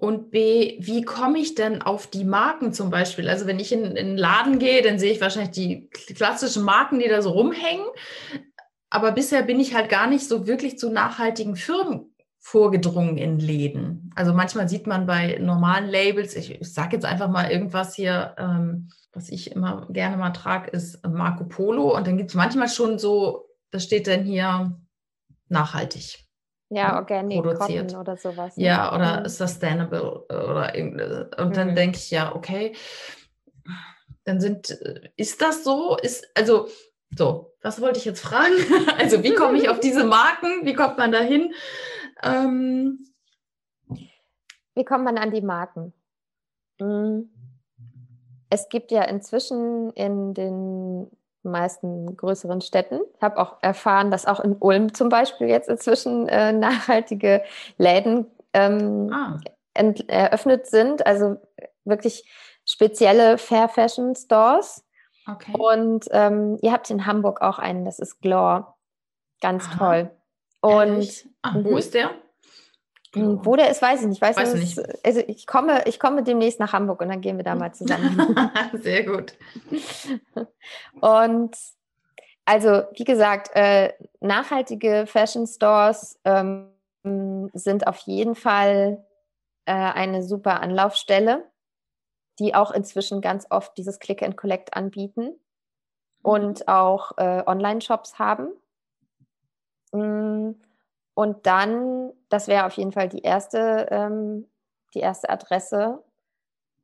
[0.00, 3.28] Und B, wie komme ich denn auf die Marken zum Beispiel?
[3.28, 7.00] Also wenn ich in, in einen Laden gehe, dann sehe ich wahrscheinlich die klassischen Marken,
[7.00, 7.84] die da so rumhängen.
[8.90, 14.12] Aber bisher bin ich halt gar nicht so wirklich zu nachhaltigen Firmen vorgedrungen in Läden.
[14.14, 18.36] Also manchmal sieht man bei normalen Labels, ich, ich sage jetzt einfach mal irgendwas hier,
[18.38, 21.96] ähm, was ich immer gerne mal trage, ist Marco Polo.
[21.96, 24.80] Und dann gibt es manchmal schon so, da steht dann hier
[25.48, 26.27] nachhaltig.
[26.70, 27.94] Ja, organic produziert.
[27.94, 28.56] oder sowas.
[28.56, 28.64] Ne?
[28.64, 29.28] Ja, oder mhm.
[29.28, 30.72] sustainable oder
[31.38, 31.74] und dann mhm.
[31.74, 32.74] denke ich ja, okay,
[34.24, 34.70] dann sind
[35.16, 35.96] ist das so?
[35.96, 36.68] Ist also
[37.16, 38.54] so, was wollte ich jetzt fragen?
[38.98, 40.64] also, wie komme ich auf diese Marken?
[40.66, 41.54] Wie kommt man da hin?
[42.22, 43.06] Ähm,
[44.74, 45.94] wie kommt man an die Marken?
[46.80, 47.30] Hm.
[48.50, 51.10] Es gibt ja inzwischen in den
[51.42, 53.00] meisten größeren Städten.
[53.16, 57.42] Ich habe auch erfahren, dass auch in Ulm zum Beispiel jetzt inzwischen äh, nachhaltige
[57.76, 59.38] Läden ähm, ah.
[59.74, 61.06] eröffnet sind.
[61.06, 61.36] Also
[61.84, 62.28] wirklich
[62.64, 64.84] spezielle Fair Fashion Stores.
[65.26, 65.54] Okay.
[65.58, 68.76] Und ähm, ihr habt in Hamburg auch einen, das ist Glor.
[69.40, 69.78] Ganz Aha.
[69.78, 70.10] toll.
[70.60, 71.76] Und Ach, wo mhm.
[71.76, 72.10] ist der?
[73.14, 74.20] Hm, wo der ist, weiß ich nicht.
[74.20, 74.78] Weiß, weiß nicht.
[75.04, 78.36] also ich komme, ich komme demnächst nach Hamburg und dann gehen wir da mal zusammen.
[78.82, 79.34] Sehr gut.
[81.00, 81.56] Und
[82.44, 86.70] also, wie gesagt, äh, nachhaltige Fashion Stores ähm,
[87.52, 89.04] sind auf jeden Fall
[89.66, 91.44] äh, eine super Anlaufstelle,
[92.38, 95.34] die auch inzwischen ganz oft dieses Click and Collect anbieten mhm.
[96.22, 98.48] und auch äh, Online-Shops haben.
[99.92, 100.52] Mm,
[101.18, 104.46] und dann, das wäre auf jeden Fall die erste, ähm,
[104.94, 105.98] die erste Adresse.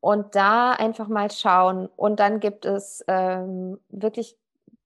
[0.00, 1.88] Und da einfach mal schauen.
[1.94, 4.36] Und dann gibt es ähm, wirklich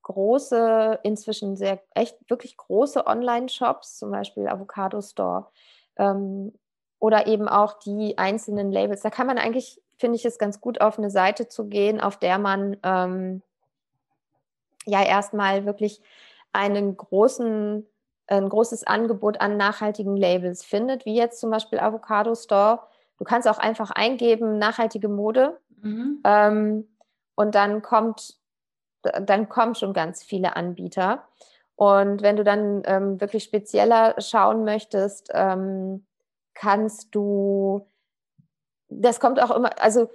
[0.02, 5.46] große, inzwischen sehr, echt wirklich große Online-Shops, zum Beispiel Avocado Store.
[5.96, 6.52] Ähm,
[6.98, 9.00] oder eben auch die einzelnen Labels.
[9.00, 12.18] Da kann man eigentlich, finde ich es ganz gut, auf eine Seite zu gehen, auf
[12.18, 13.40] der man ähm,
[14.84, 16.02] ja erstmal wirklich
[16.52, 17.87] einen großen
[18.28, 22.80] ein großes Angebot an nachhaltigen Labels findet, wie jetzt zum Beispiel Avocado Store.
[23.18, 25.58] Du kannst auch einfach eingeben, nachhaltige Mode.
[25.80, 26.20] Mhm.
[26.24, 26.88] Ähm,
[27.34, 28.34] und dann kommt,
[29.02, 31.24] dann kommen schon ganz viele Anbieter.
[31.76, 36.04] Und wenn du dann ähm, wirklich spezieller schauen möchtest, ähm,
[36.54, 37.86] kannst du,
[38.88, 40.10] das kommt auch immer, also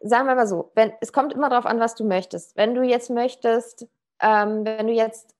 [0.00, 2.56] sagen wir mal so, wenn, es kommt immer darauf an, was du möchtest.
[2.56, 3.88] Wenn du jetzt möchtest,
[4.20, 5.34] ähm, wenn du jetzt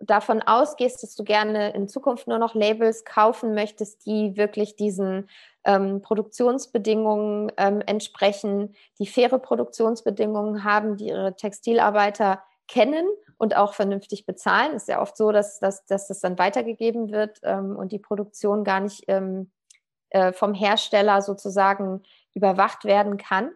[0.00, 5.28] davon ausgehst, dass du gerne in Zukunft nur noch Labels kaufen möchtest, die wirklich diesen
[5.64, 13.06] ähm, Produktionsbedingungen ähm, entsprechen, die faire Produktionsbedingungen haben, die ihre Textilarbeiter kennen
[13.38, 14.74] und auch vernünftig bezahlen.
[14.74, 17.98] Es ist ja oft so, dass, dass, dass das dann weitergegeben wird ähm, und die
[17.98, 19.50] Produktion gar nicht ähm,
[20.10, 22.02] äh, vom Hersteller sozusagen
[22.34, 23.50] überwacht werden kann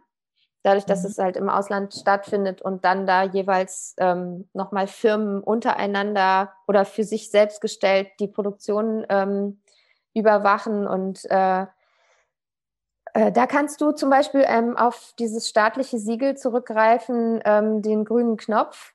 [0.62, 1.08] dadurch, dass mhm.
[1.08, 7.04] es halt im Ausland stattfindet und dann da jeweils ähm, nochmal Firmen untereinander oder für
[7.04, 9.60] sich selbst gestellt die Produktion ähm,
[10.14, 10.86] überwachen.
[10.86, 11.66] Und äh,
[13.14, 18.36] äh, da kannst du zum Beispiel ähm, auf dieses staatliche Siegel zurückgreifen, ähm, den grünen
[18.36, 18.94] Knopf.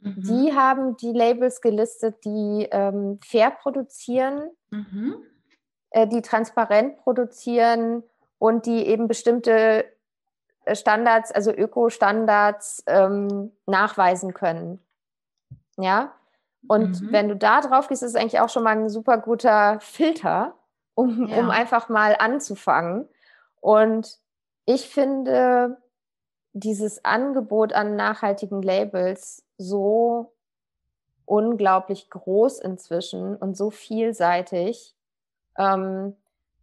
[0.00, 0.22] Mhm.
[0.22, 5.16] Die haben die Labels gelistet, die ähm, fair produzieren, mhm.
[5.90, 8.02] äh, die transparent produzieren
[8.38, 9.84] und die eben bestimmte
[10.72, 14.80] Standards, also Ökostandards ähm, nachweisen können.
[15.76, 16.12] Ja.
[16.68, 17.12] Und mhm.
[17.12, 20.54] wenn du da drauf gehst, ist es eigentlich auch schon mal ein super guter Filter,
[20.94, 21.38] um, ja.
[21.38, 23.08] um einfach mal anzufangen.
[23.60, 24.18] Und
[24.64, 25.80] ich finde
[26.52, 30.32] dieses Angebot an nachhaltigen Labels so
[31.24, 34.96] unglaublich groß inzwischen und so vielseitig,
[35.58, 36.16] ähm,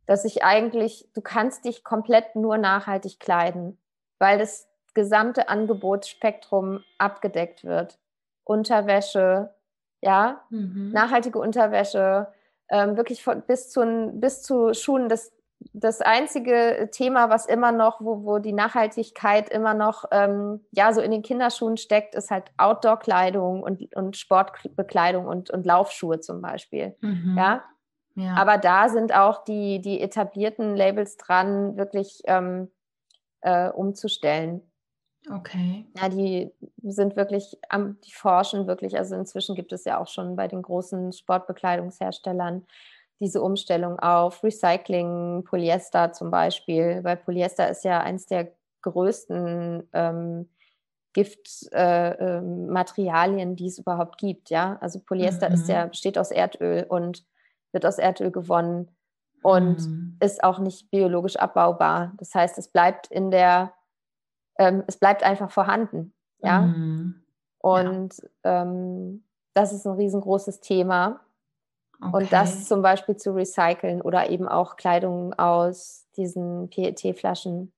[0.06, 3.78] dass ich eigentlich, du kannst dich komplett nur nachhaltig kleiden
[4.24, 8.00] weil das gesamte Angebotsspektrum abgedeckt wird.
[8.46, 9.54] Unterwäsche,
[10.00, 10.92] ja, mhm.
[10.94, 12.28] nachhaltige Unterwäsche,
[12.70, 15.10] ähm, wirklich von, bis, zu, bis zu Schuhen.
[15.10, 15.34] Das,
[15.74, 21.02] das einzige Thema, was immer noch, wo, wo die Nachhaltigkeit immer noch ähm, ja so
[21.02, 26.96] in den Kinderschuhen steckt, ist halt Outdoor-Kleidung und, und Sportbekleidung und, und Laufschuhe zum Beispiel.
[27.02, 27.36] Mhm.
[27.38, 27.64] Ja?
[28.16, 28.36] ja?
[28.36, 32.70] Aber da sind auch die, die etablierten Labels dran, wirklich ähm,
[33.43, 34.62] äh, umzustellen.
[35.32, 35.86] Okay.
[35.97, 36.51] Ja, die
[36.84, 40.62] sind wirklich, am, die forschen wirklich, also inzwischen gibt es ja auch schon bei den
[40.62, 42.67] großen Sportbekleidungsherstellern
[43.19, 48.51] diese Umstellung auf Recycling, Polyester zum Beispiel, weil Polyester ist ja eins der
[48.82, 50.49] größten ähm,
[51.13, 54.49] Giftmaterialien, äh, äh, die es überhaupt gibt.
[54.49, 55.56] Ja, also Polyester mhm.
[55.56, 57.23] ist ja besteht aus Erdöl und
[57.71, 58.91] wird aus Erdöl gewonnen
[59.43, 60.17] und mhm.
[60.19, 62.13] ist auch nicht biologisch abbaubar.
[62.17, 63.73] Das heißt, es bleibt in der,
[64.58, 66.13] ähm, es bleibt einfach vorhanden.
[66.39, 67.23] Ja, mhm.
[67.60, 68.63] und ja.
[68.63, 71.19] Ähm, das ist ein riesengroßes Thema.
[72.01, 72.17] Okay.
[72.17, 77.71] Und das zum Beispiel zu recyceln oder eben auch Kleidung aus diesen PET-Flaschen,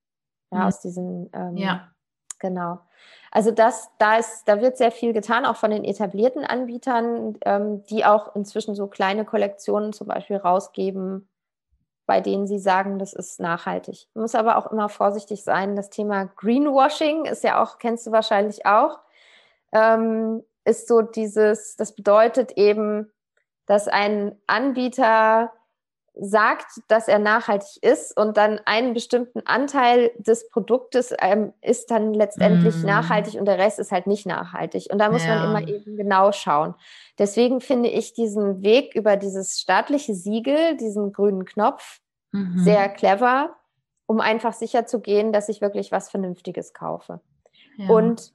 [0.52, 0.66] ja, mhm.
[0.66, 1.92] aus diesen, ähm, ja.
[2.40, 2.80] genau.
[3.32, 7.84] Also das, da ist, da wird sehr viel getan, auch von den etablierten Anbietern, ähm,
[7.86, 11.28] die auch inzwischen so kleine Kollektionen zum Beispiel rausgeben,
[12.06, 14.08] bei denen sie sagen, das ist nachhaltig.
[14.14, 15.76] Man muss aber auch immer vorsichtig sein.
[15.76, 19.00] Das Thema Greenwashing ist ja auch, kennst du wahrscheinlich auch,
[19.72, 23.12] ähm, ist so dieses, das bedeutet eben,
[23.66, 25.52] dass ein Anbieter
[26.18, 32.14] sagt, dass er nachhaltig ist und dann einen bestimmten Anteil des Produktes ähm, ist dann
[32.14, 32.86] letztendlich mm.
[32.86, 34.88] nachhaltig und der Rest ist halt nicht nachhaltig.
[34.92, 35.36] Und da muss ja.
[35.36, 36.76] man immer eben genau schauen.
[37.20, 42.00] Deswegen finde ich diesen Weg über dieses staatliche Siegel, diesen grünen Knopf,
[42.32, 42.60] mhm.
[42.60, 43.56] sehr clever,
[44.06, 47.20] um einfach sicher zu gehen, dass ich wirklich was Vernünftiges kaufe.
[47.78, 47.90] Ja.
[47.90, 48.34] Und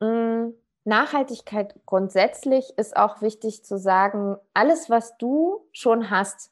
[0.00, 0.54] mh, mm,
[0.84, 6.51] Nachhaltigkeit grundsätzlich ist auch wichtig zu sagen, alles, was du schon hast,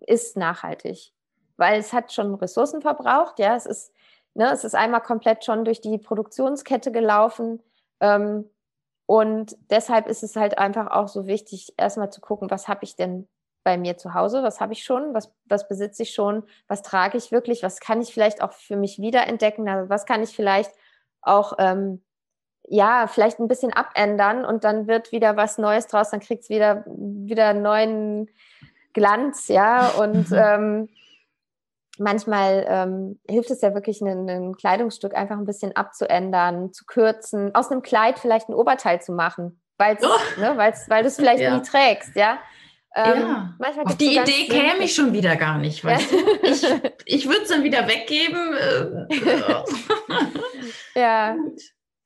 [0.00, 1.12] ist nachhaltig,
[1.56, 3.38] weil es hat schon Ressourcen verbraucht.
[3.38, 3.92] Ja, es ist,
[4.34, 7.62] ne, es ist einmal komplett schon durch die Produktionskette gelaufen.
[8.00, 8.50] Ähm,
[9.06, 12.94] und deshalb ist es halt einfach auch so wichtig, erstmal zu gucken, was habe ich
[12.94, 13.26] denn
[13.64, 17.18] bei mir zu Hause, was habe ich schon, was, was besitze ich schon, was trage
[17.18, 20.72] ich wirklich, was kann ich vielleicht auch für mich wiederentdecken, also was kann ich vielleicht
[21.22, 22.02] auch ähm,
[22.70, 26.50] ja, vielleicht ein bisschen abändern und dann wird wieder was Neues draus, dann kriegt es
[26.50, 28.28] wieder, wieder neuen
[28.92, 29.88] Glanz, ja.
[29.88, 30.88] Und ähm,
[31.98, 37.54] manchmal ähm, hilft es ja wirklich, ein, ein, Kleidungsstück einfach ein bisschen abzuändern, zu kürzen,
[37.54, 40.40] aus einem Kleid vielleicht ein Oberteil zu machen, weil's, oh.
[40.40, 41.56] ne, weil's, weil du es vielleicht ja.
[41.56, 42.38] nie trägst, ja.
[42.94, 43.54] Ähm, ja.
[43.84, 46.16] Auf die Idee käme ich schon wieder gar nicht, weißt du?
[46.42, 46.64] Ich,
[47.04, 48.54] ich würde es dann wieder weggeben.
[48.54, 49.16] Äh,
[51.00, 51.36] ja.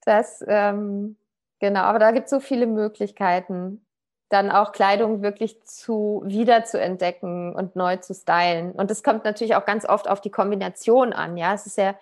[0.04, 1.16] Das, ähm,
[1.60, 3.86] genau, aber da gibt es so viele Möglichkeiten,
[4.32, 8.72] dann auch Kleidung wirklich zu wieder zu entdecken und neu zu stylen.
[8.72, 11.36] Und das kommt natürlich auch ganz oft auf die Kombination an.
[11.36, 11.94] Ja, es ist ja,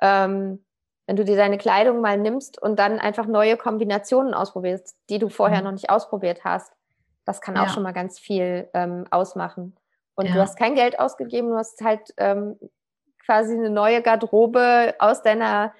[0.00, 0.64] ähm,
[1.06, 5.28] wenn du dir deine Kleidung mal nimmst und dann einfach neue Kombinationen ausprobierst, die du
[5.28, 5.64] vorher mhm.
[5.64, 6.72] noch nicht ausprobiert hast,
[7.24, 9.76] das kann auch schon mal ganz viel ähm, ausmachen.
[10.14, 10.34] Und ja.
[10.34, 12.58] du hast kein Geld ausgegeben, du hast halt ähm,
[13.24, 15.74] quasi eine neue Garderobe aus deiner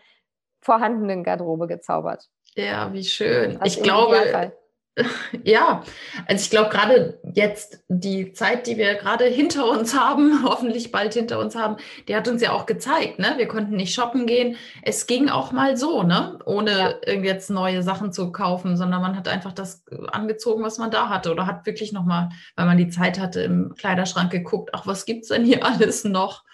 [0.61, 2.29] vorhandenen Garderobe gezaubert.
[2.55, 3.61] Ja, wie schön.
[3.61, 4.53] Also ich glaube,
[5.45, 5.83] ja,
[6.27, 11.15] also ich glaube gerade jetzt die Zeit, die wir gerade hinter uns haben, hoffentlich bald
[11.15, 11.77] hinter uns haben,
[12.09, 13.35] die hat uns ja auch gezeigt, ne?
[13.37, 14.57] Wir konnten nicht shoppen gehen.
[14.83, 16.39] Es ging auch mal so, ne?
[16.45, 17.15] Ohne ja.
[17.15, 21.31] jetzt neue Sachen zu kaufen, sondern man hat einfach das angezogen, was man da hatte
[21.31, 25.29] oder hat wirklich nochmal, weil man die Zeit hatte, im Kleiderschrank geguckt, ach, was gibt's
[25.29, 26.45] denn hier alles noch?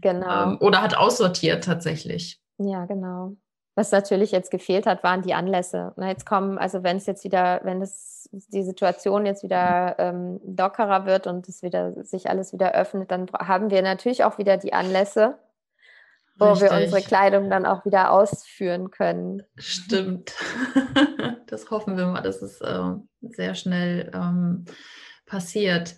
[0.00, 0.52] Genau.
[0.52, 2.40] Ähm, oder hat aussortiert tatsächlich.
[2.58, 3.36] Ja, genau.
[3.78, 5.92] Was natürlich jetzt gefehlt hat, waren die Anlässe.
[5.94, 10.40] Na, jetzt kommen, also wenn es jetzt wieder, wenn es die Situation jetzt wieder ähm,
[10.44, 14.56] lockerer wird und es wieder sich alles wieder öffnet, dann haben wir natürlich auch wieder
[14.56, 15.38] die Anlässe,
[16.40, 16.72] wo Richtig.
[16.72, 19.44] wir unsere Kleidung dann auch wieder ausführen können.
[19.56, 20.34] Stimmt.
[21.46, 22.82] Das hoffen wir mal, dass es äh,
[23.22, 24.66] sehr schnell ähm,
[25.24, 25.96] passiert.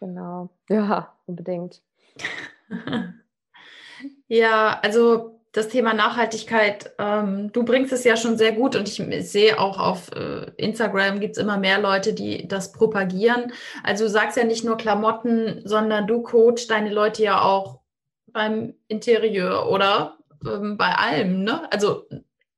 [0.00, 0.48] Genau.
[0.68, 1.80] Ja, unbedingt.
[4.26, 9.02] ja, also das Thema Nachhaltigkeit, ähm, du bringst es ja schon sehr gut und ich
[9.28, 13.52] sehe auch auf äh, Instagram gibt es immer mehr Leute, die das propagieren.
[13.82, 17.80] Also du sagst ja nicht nur Klamotten, sondern du coachst deine Leute ja auch
[18.26, 21.70] beim Interieur oder ähm, bei allem, ne?
[21.72, 22.06] Also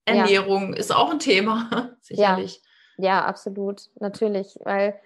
[0.05, 0.79] Ernährung ja.
[0.79, 2.61] ist auch ein Thema, sicherlich.
[2.99, 5.01] Ja, ja absolut, natürlich, weil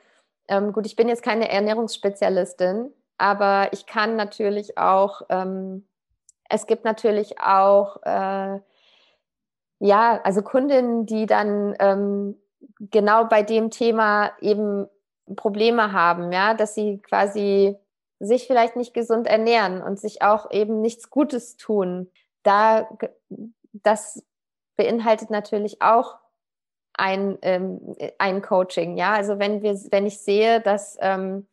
[0.49, 5.87] ähm, gut, ich bin jetzt keine Ernährungsspezialistin, aber ich kann natürlich auch ähm,
[6.49, 8.61] es gibt natürlich auch, äh,
[9.79, 12.37] ja, also Kundinnen, die dann ähm,
[12.79, 14.89] genau bei dem Thema eben
[15.35, 17.77] Probleme haben, ja, dass sie quasi
[18.19, 22.11] sich vielleicht nicht gesund ernähren und sich auch eben nichts Gutes tun.
[22.43, 22.89] Da,
[23.73, 24.23] das
[24.77, 26.17] beinhaltet natürlich auch
[26.95, 29.13] ein, ähm, ein Coaching, ja.
[29.13, 31.47] Also wenn wir, wenn ich sehe, dass, ähm,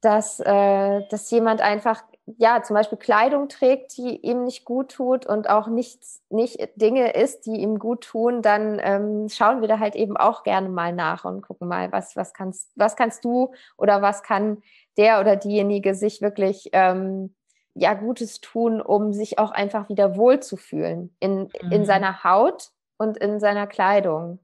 [0.00, 2.02] dass, äh, dass jemand einfach
[2.38, 7.12] ja, zum Beispiel Kleidung trägt, die ihm nicht gut tut und auch nichts, nicht Dinge
[7.12, 10.92] isst, die ihm gut tun, dann ähm, schauen wir da halt eben auch gerne mal
[10.92, 14.62] nach und gucken mal, was, was kannst, was kannst du oder was kann
[14.96, 17.34] der oder diejenige sich wirklich ähm,
[17.74, 21.72] ja Gutes tun, um sich auch einfach wieder wohlzufühlen in, mhm.
[21.72, 24.38] in seiner Haut und in seiner Kleidung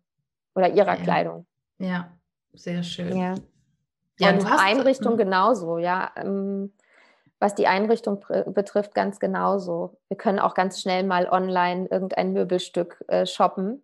[0.55, 1.03] oder ihrer ja.
[1.03, 1.47] Kleidung.
[1.79, 2.11] Ja,
[2.53, 3.17] sehr schön.
[3.17, 3.35] Ja.
[4.19, 5.19] Ja, und Einrichtung mhm.
[5.19, 6.11] genauso, ja.
[6.15, 6.75] Ähm,
[7.41, 9.99] was die Einrichtung betrifft, ganz genauso.
[10.09, 13.83] Wir können auch ganz schnell mal online irgendein Möbelstück äh, shoppen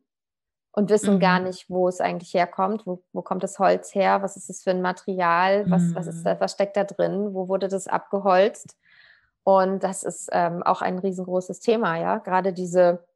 [0.73, 1.21] und wissen mhm.
[1.21, 2.87] gar nicht, wo es eigentlich herkommt.
[2.87, 4.23] Wo, wo kommt das Holz her?
[4.23, 5.64] Was ist das für ein Material?
[5.71, 5.95] Was, mhm.
[5.95, 7.33] was, ist da, was steckt da drin?
[7.33, 8.77] Wo wurde das abgeholzt?
[9.42, 12.19] Und das ist ähm, auch ein riesengroßes Thema, ja.
[12.19, 13.07] Gerade diese,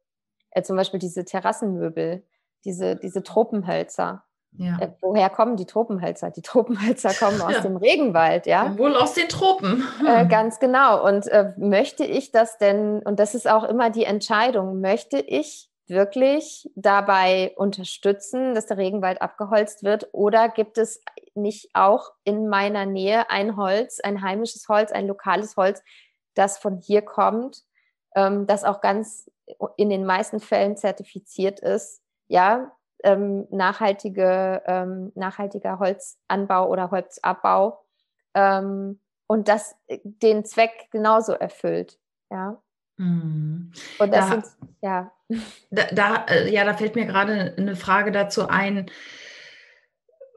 [0.49, 2.25] äh, zum Beispiel diese Terrassenmöbel,
[2.65, 4.23] diese, diese Tropenhölzer.
[4.57, 4.79] Ja.
[4.79, 6.29] Äh, woher kommen die Tropenhölzer?
[6.29, 7.61] Die Tropenhölzer kommen aus ja.
[7.61, 8.77] dem Regenwald, ja.
[8.77, 9.83] Wohl aus den Tropen.
[9.99, 10.07] Hm.
[10.07, 11.05] Äh, ganz genau.
[11.05, 15.69] Und äh, möchte ich das denn, und das ist auch immer die Entscheidung, möchte ich
[15.87, 20.09] wirklich dabei unterstützen, dass der Regenwald abgeholzt wird?
[20.13, 21.01] Oder gibt es
[21.35, 25.81] nicht auch in meiner Nähe ein Holz, ein heimisches Holz, ein lokales Holz,
[26.33, 27.63] das von hier kommt,
[28.15, 29.29] ähm, das auch ganz
[29.75, 32.01] in den meisten Fällen zertifiziert ist?
[32.27, 32.71] Ja,
[33.03, 37.83] ähm, nachhaltige, ähm, nachhaltiger Holzanbau oder Holzabbau
[38.33, 41.99] ähm, und das äh, den Zweck genauso erfüllt.
[42.29, 42.61] Ja.
[42.97, 43.71] Mhm.
[43.99, 44.45] Und das da, sind,
[44.81, 45.11] ja.
[45.69, 48.89] Da, da, äh, ja, da fällt mir gerade eine Frage dazu ein,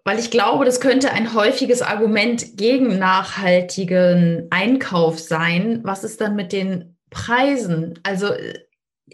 [0.05, 5.81] weil ich glaube, das könnte ein häufiges Argument gegen nachhaltigen Einkauf sein.
[5.83, 7.98] Was ist dann mit den Preisen?
[8.03, 8.63] Also äh,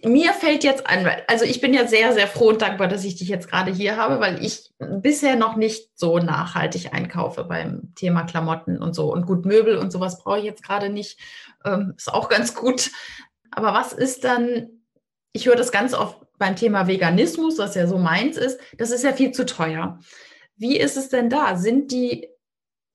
[0.04, 3.16] mir fällt jetzt ein, also ich bin ja sehr, sehr froh und dankbar, dass ich
[3.16, 8.22] dich jetzt gerade hier habe, weil ich bisher noch nicht so nachhaltig einkaufe beim Thema
[8.22, 9.12] Klamotten und so.
[9.12, 11.18] Und gut, Möbel und sowas brauche ich jetzt gerade nicht.
[11.64, 12.90] Ähm, ist auch ganz gut.
[13.50, 14.68] Aber was ist dann,
[15.32, 19.02] ich höre das ganz oft beim Thema Veganismus, was ja so meins ist, das ist
[19.02, 19.98] ja viel zu teuer.
[20.56, 21.56] Wie ist es denn da?
[21.56, 22.28] Sind die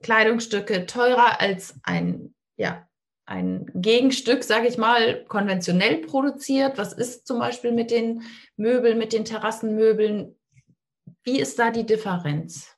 [0.01, 2.84] Kleidungsstücke teurer als ein ja,
[3.25, 6.77] ein Gegenstück, sage ich mal, konventionell produziert?
[6.77, 8.23] Was ist zum Beispiel mit den
[8.55, 10.35] Möbeln, mit den Terrassenmöbeln?
[11.23, 12.75] Wie ist da die Differenz?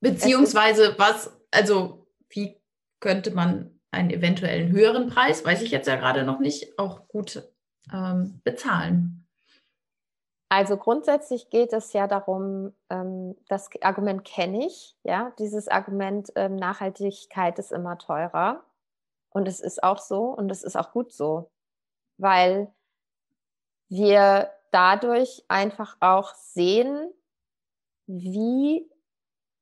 [0.00, 2.60] Beziehungsweise was, also wie
[2.98, 7.48] könnte man einen eventuellen höheren Preis, weiß ich jetzt ja gerade noch nicht, auch gut
[7.92, 9.26] ähm, bezahlen?
[10.48, 16.56] Also grundsätzlich geht es ja darum, ähm, das Argument kenne ich, ja, dieses Argument ähm,
[16.56, 18.62] Nachhaltigkeit ist immer teurer.
[19.32, 21.50] Und es ist auch so und es ist auch gut so,
[22.18, 22.72] weil
[23.88, 27.10] wir dadurch einfach auch sehen,
[28.06, 28.88] wie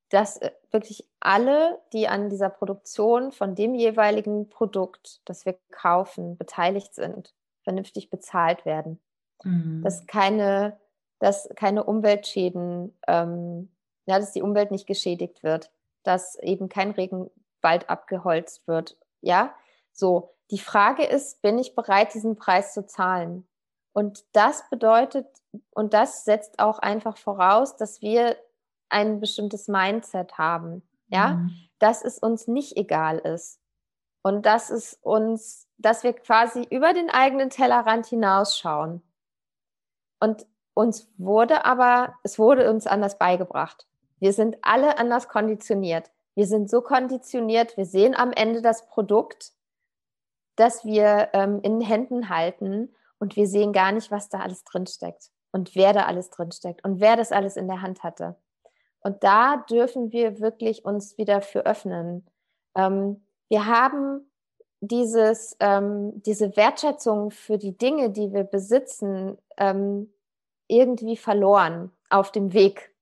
[0.08, 6.36] das äh, wirklich alle, die an dieser Produktion von dem jeweiligen Produkt, das wir kaufen,
[6.36, 9.00] beteiligt sind, vernünftig bezahlt werden.
[9.44, 9.82] Mhm.
[9.82, 10.78] Dass keine,
[11.18, 13.70] dass keine Umweltschäden, ähm,
[14.06, 15.70] ja, dass die Umwelt nicht geschädigt wird,
[16.02, 19.54] dass eben kein Regenwald abgeholzt wird ja,
[19.92, 20.34] so.
[20.50, 23.46] Die Frage ist, bin ich bereit, diesen Preis zu zahlen?
[23.92, 25.26] Und das bedeutet,
[25.70, 28.36] und das setzt auch einfach voraus, dass wir
[28.88, 30.82] ein bestimmtes Mindset haben.
[31.08, 31.50] Ja, mhm.
[31.80, 33.60] dass es uns nicht egal ist.
[34.22, 39.02] Und dass es uns, dass wir quasi über den eigenen Tellerrand hinausschauen.
[40.20, 43.86] Und uns wurde aber, es wurde uns anders beigebracht.
[44.20, 46.10] Wir sind alle anders konditioniert.
[46.34, 49.52] Wir sind so konditioniert, wir sehen am Ende das Produkt,
[50.60, 55.30] das wir ähm, in Händen halten und wir sehen gar nicht, was da alles drinsteckt
[55.52, 58.36] und wer da alles drinsteckt und wer das alles in der Hand hatte.
[59.00, 62.26] Und da dürfen wir wirklich uns wieder für öffnen.
[62.74, 64.30] Ähm, wir haben
[64.80, 70.12] dieses, ähm, diese Wertschätzung für die Dinge, die wir besitzen, ähm,
[70.68, 72.94] irgendwie verloren auf dem Weg.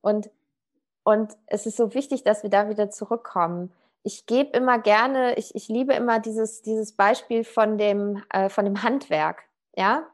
[0.00, 0.30] Und
[1.06, 3.72] und es ist so wichtig, dass wir da wieder zurückkommen.
[4.06, 8.64] Ich gebe immer gerne, ich, ich liebe immer dieses, dieses Beispiel von dem, äh, von
[8.64, 9.42] dem Handwerk.
[9.74, 10.06] Ja,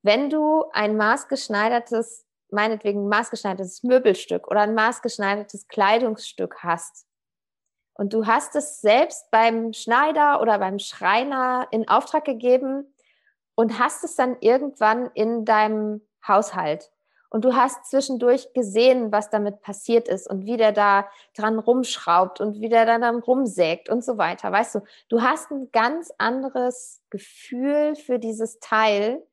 [0.00, 7.06] wenn du ein maßgeschneidertes, meinetwegen maßgeschneidertes Möbelstück oder ein maßgeschneidertes Kleidungsstück hast
[7.92, 12.90] und du hast es selbst beim Schneider oder beim Schreiner in Auftrag gegeben
[13.54, 16.90] und hast es dann irgendwann in deinem Haushalt
[17.30, 22.40] und du hast zwischendurch gesehen, was damit passiert ist und wie der da dran rumschraubt
[22.40, 24.50] und wie der dann, dann rumsägt und so weiter.
[24.50, 29.24] Weißt du, du hast ein ganz anderes Gefühl für dieses Teil,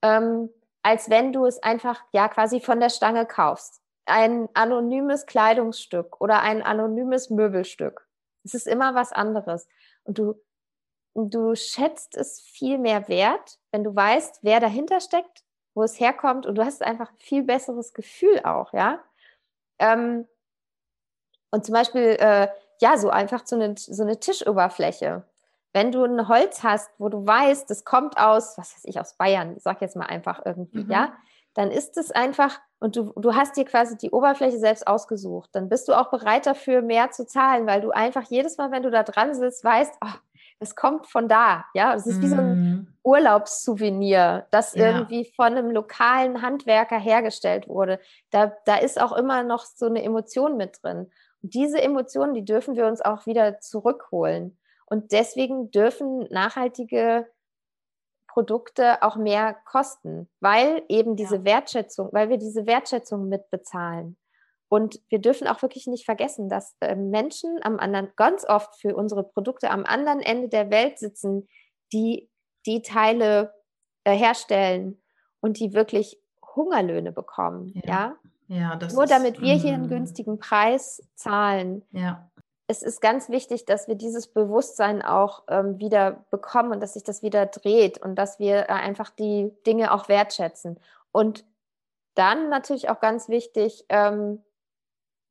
[0.00, 0.48] ähm,
[0.82, 3.82] als wenn du es einfach ja quasi von der Stange kaufst.
[4.06, 8.06] Ein anonymes Kleidungsstück oder ein anonymes Möbelstück.
[8.44, 9.68] Es ist immer was anderes.
[10.04, 10.34] Und du,
[11.14, 15.44] du schätzt es viel mehr wert, wenn du weißt, wer dahinter steckt,
[15.80, 19.00] wo es herkommt und du hast einfach ein viel besseres Gefühl auch, ja.
[19.78, 20.28] Ähm,
[21.50, 22.48] und zum Beispiel, äh,
[22.82, 25.24] ja, so einfach so eine, so eine Tischoberfläche.
[25.72, 29.14] Wenn du ein Holz hast, wo du weißt, das kommt aus, was weiß ich, aus
[29.14, 30.90] Bayern, ich sag jetzt mal einfach irgendwie, mhm.
[30.90, 31.14] ja,
[31.54, 35.70] dann ist es einfach, und du, du hast dir quasi die Oberfläche selbst ausgesucht, dann
[35.70, 38.90] bist du auch bereit dafür, mehr zu zahlen, weil du einfach jedes Mal, wenn du
[38.90, 40.18] da dran sitzt, weißt, oh,
[40.60, 42.22] es kommt von da, ja, es ist mm.
[42.22, 42.94] wie so ein mhm.
[43.02, 44.88] Urlaubssouvenir, das ja.
[44.88, 47.98] irgendwie von einem lokalen Handwerker hergestellt wurde.
[48.30, 51.10] Da, da ist auch immer noch so eine Emotion mit drin.
[51.42, 54.58] Und diese Emotionen, die dürfen wir uns auch wieder zurückholen.
[54.84, 57.26] Und deswegen dürfen nachhaltige
[58.28, 61.44] Produkte auch mehr kosten, weil eben diese ja.
[61.44, 64.18] Wertschätzung, weil wir diese Wertschätzung mitbezahlen.
[64.70, 68.94] Und wir dürfen auch wirklich nicht vergessen, dass äh, Menschen am anderen, ganz oft für
[68.94, 71.48] unsere Produkte am anderen Ende der Welt sitzen,
[71.92, 72.30] die
[72.66, 73.52] die Teile
[74.04, 75.02] äh, herstellen
[75.40, 76.22] und die wirklich
[76.54, 77.72] Hungerlöhne bekommen.
[77.84, 78.16] Ja.
[78.46, 78.76] ja?
[78.78, 79.90] ja Nur ist, damit wir hier einen mm.
[79.90, 81.82] günstigen Preis zahlen.
[81.90, 82.30] Ja.
[82.68, 87.02] Es ist ganz wichtig, dass wir dieses Bewusstsein auch ähm, wieder bekommen und dass sich
[87.02, 90.78] das wieder dreht und dass wir äh, einfach die Dinge auch wertschätzen.
[91.10, 91.44] Und
[92.14, 94.44] dann natürlich auch ganz wichtig, ähm,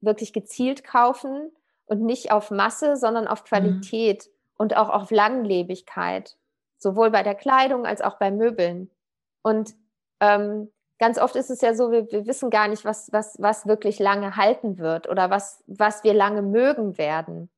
[0.01, 1.51] wirklich gezielt kaufen
[1.85, 3.45] und nicht auf Masse, sondern auf mhm.
[3.45, 4.31] Qualität mhm.
[4.57, 6.37] und auch auf Langlebigkeit,
[6.77, 8.89] sowohl bei der Kleidung als auch bei Möbeln.
[9.41, 9.75] Und
[10.19, 13.65] ähm, ganz oft ist es ja so, wir, wir wissen gar nicht, was, was, was
[13.65, 17.49] wirklich lange halten wird oder was, was wir lange mögen werden.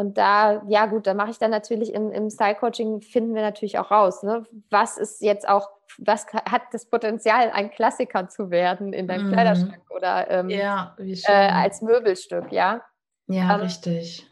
[0.00, 3.80] Und da, ja gut, da mache ich dann natürlich im, im Style-Coaching, finden wir natürlich
[3.80, 4.46] auch raus, ne?
[4.70, 9.32] was ist jetzt auch, was hat das Potenzial, ein Klassiker zu werden in deinem mm.
[9.32, 12.80] Kleiderschrank oder ähm, ja, äh, als Möbelstück, ja.
[13.26, 14.24] Ja, ähm, richtig.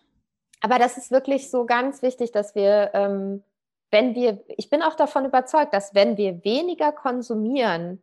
[0.61, 3.43] Aber das ist wirklich so ganz wichtig, dass wir, ähm,
[3.91, 8.01] wenn wir, ich bin auch davon überzeugt, dass wenn wir weniger konsumieren,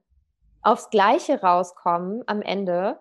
[0.63, 2.99] aufs Gleiche rauskommen am Ende,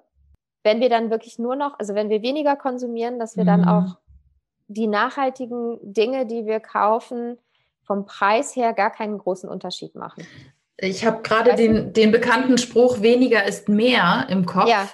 [0.62, 3.46] wenn wir dann wirklich nur noch, also wenn wir weniger konsumieren, dass wir mm.
[3.48, 3.68] dann mhm.
[3.68, 3.96] auch
[4.73, 7.39] die nachhaltigen Dinge, die wir kaufen,
[7.85, 10.27] vom Preis her gar keinen großen Unterschied machen.
[10.77, 14.68] Ich habe gerade den, den bekannten Spruch, weniger ist mehr im Kopf.
[14.68, 14.89] Ja,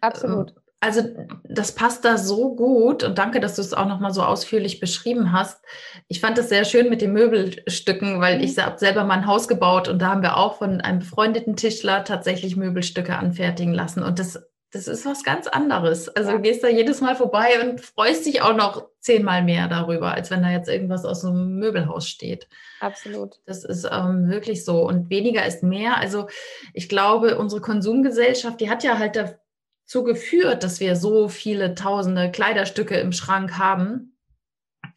[0.00, 0.50] absolut.
[0.50, 1.00] Ähm, also
[1.44, 5.32] das passt da so gut und danke, dass du es auch nochmal so ausführlich beschrieben
[5.32, 5.64] hast.
[6.08, 8.62] Ich fand es sehr schön mit den Möbelstücken, weil ich mhm.
[8.62, 12.04] habe selber mal ein Haus gebaut und da haben wir auch von einem befreundeten Tischler
[12.04, 16.08] tatsächlich Möbelstücke anfertigen lassen und das das ist was ganz anderes.
[16.08, 16.36] Also ja.
[16.36, 20.32] du gehst da jedes Mal vorbei und freust dich auch noch zehnmal mehr darüber, als
[20.32, 22.48] wenn da jetzt irgendwas aus einem Möbelhaus steht.
[22.80, 23.40] Absolut.
[23.46, 24.84] Das ist ähm, wirklich so.
[24.84, 25.98] Und weniger ist mehr.
[25.98, 26.26] Also
[26.72, 32.32] ich glaube, unsere Konsumgesellschaft, die hat ja halt dazu geführt, dass wir so viele tausende
[32.32, 34.18] Kleiderstücke im Schrank haben,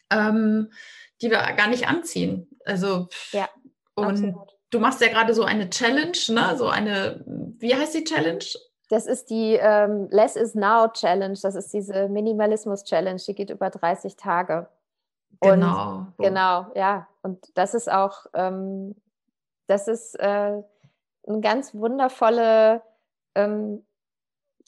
[0.10, 0.72] ähm,
[1.22, 2.50] die wir gar nicht anziehen.
[2.66, 3.48] Also ja,
[3.94, 4.36] und absolut.
[4.72, 6.56] du machst ja gerade so eine Challenge, ne?
[6.58, 7.24] So eine,
[7.60, 8.44] wie heißt die Challenge?
[8.90, 11.38] Das ist die ähm, Less is Now Challenge.
[11.42, 13.22] Das ist diese Minimalismus Challenge.
[13.28, 14.68] Die geht über 30 Tage.
[15.40, 16.08] Und, genau.
[16.18, 17.08] Genau, ja.
[17.22, 18.96] Und das ist auch, ähm,
[19.68, 20.62] das ist äh,
[21.28, 22.82] ein ganz wundervolle,
[23.36, 23.86] ähm,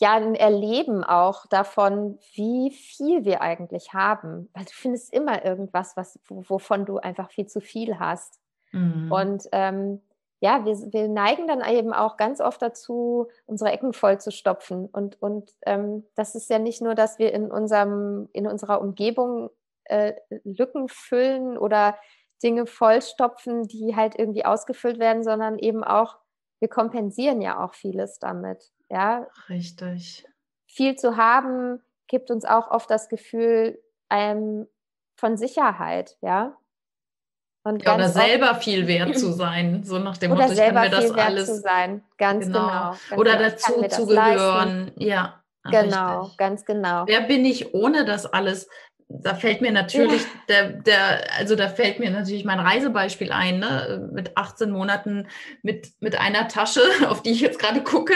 [0.02, 4.50] ja, ein Erleben auch davon, wie viel wir eigentlich haben.
[4.54, 8.40] Weil du findest immer irgendwas, was, wovon du einfach viel zu viel hast.
[8.72, 9.12] Mhm.
[9.12, 10.02] Und ähm,
[10.42, 14.86] ja, wir, wir neigen dann eben auch ganz oft dazu, unsere Ecken voll zu stopfen.
[14.86, 19.50] Und, und ähm, das ist ja nicht nur, dass wir in, unserem, in unserer Umgebung
[19.86, 20.14] äh,
[20.44, 21.98] Lücken füllen oder
[22.42, 26.18] Dinge vollstopfen, die halt irgendwie ausgefüllt werden, sondern eben auch,
[26.60, 28.72] wir kompensieren ja auch vieles damit.
[28.90, 30.26] Ja, richtig.
[30.68, 34.68] Viel zu haben gibt uns auch oft das Gefühl ähm,
[35.16, 36.58] von Sicherheit, ja.
[37.64, 40.76] Und ja, oder selber viel wert zu sein, so nach dem oder Motto, ich kann
[40.76, 42.60] mir das alles zu sein, ganz genau.
[42.60, 43.50] genau ganz oder genau.
[43.50, 45.44] dazu zu gehören, ja.
[45.70, 46.38] Genau, richtig.
[46.38, 47.04] ganz genau.
[47.06, 48.70] Wer bin ich ohne das alles?
[49.12, 54.08] Da fällt mir natürlich der, der, also da fällt mir natürlich mein Reisebeispiel ein, ne?
[54.14, 55.28] mit 18 Monaten
[55.64, 58.14] mit, mit einer Tasche, auf die ich jetzt gerade gucke,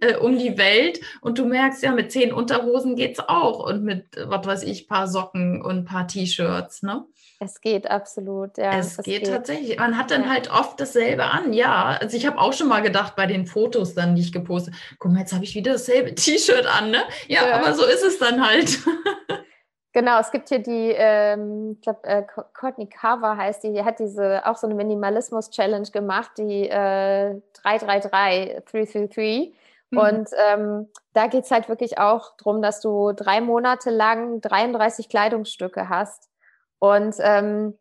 [0.00, 1.00] äh, um die Welt.
[1.22, 5.08] Und du merkst ja, mit zehn Unterhosen geht's auch und mit, was weiß ich, paar
[5.08, 7.06] Socken und paar T-Shirts, ne?
[7.38, 8.78] Es geht absolut, ja.
[8.78, 9.78] Es, es geht, geht, tatsächlich.
[9.78, 10.30] Man hat dann ja.
[10.30, 11.96] halt oft dasselbe an, ja.
[12.00, 15.12] Also ich habe auch schon mal gedacht bei den Fotos dann, die ich gepostet, guck
[15.12, 17.02] mal, jetzt habe ich wieder dasselbe T-Shirt an, ne?
[17.28, 18.78] Ja, ja, aber so ist es dann halt.
[19.96, 22.22] Genau, es gibt hier die, ähm, ich glaube, äh,
[22.52, 28.62] Courtney Carver heißt die, die hat diese auch so eine Minimalismus-Challenge gemacht, die äh, 333,
[28.66, 29.54] 333.
[29.88, 29.98] Mhm.
[29.98, 35.08] Und ähm, da geht es halt wirklich auch darum, dass du drei Monate lang 33
[35.08, 36.28] Kleidungsstücke hast
[36.78, 37.78] und, ähm,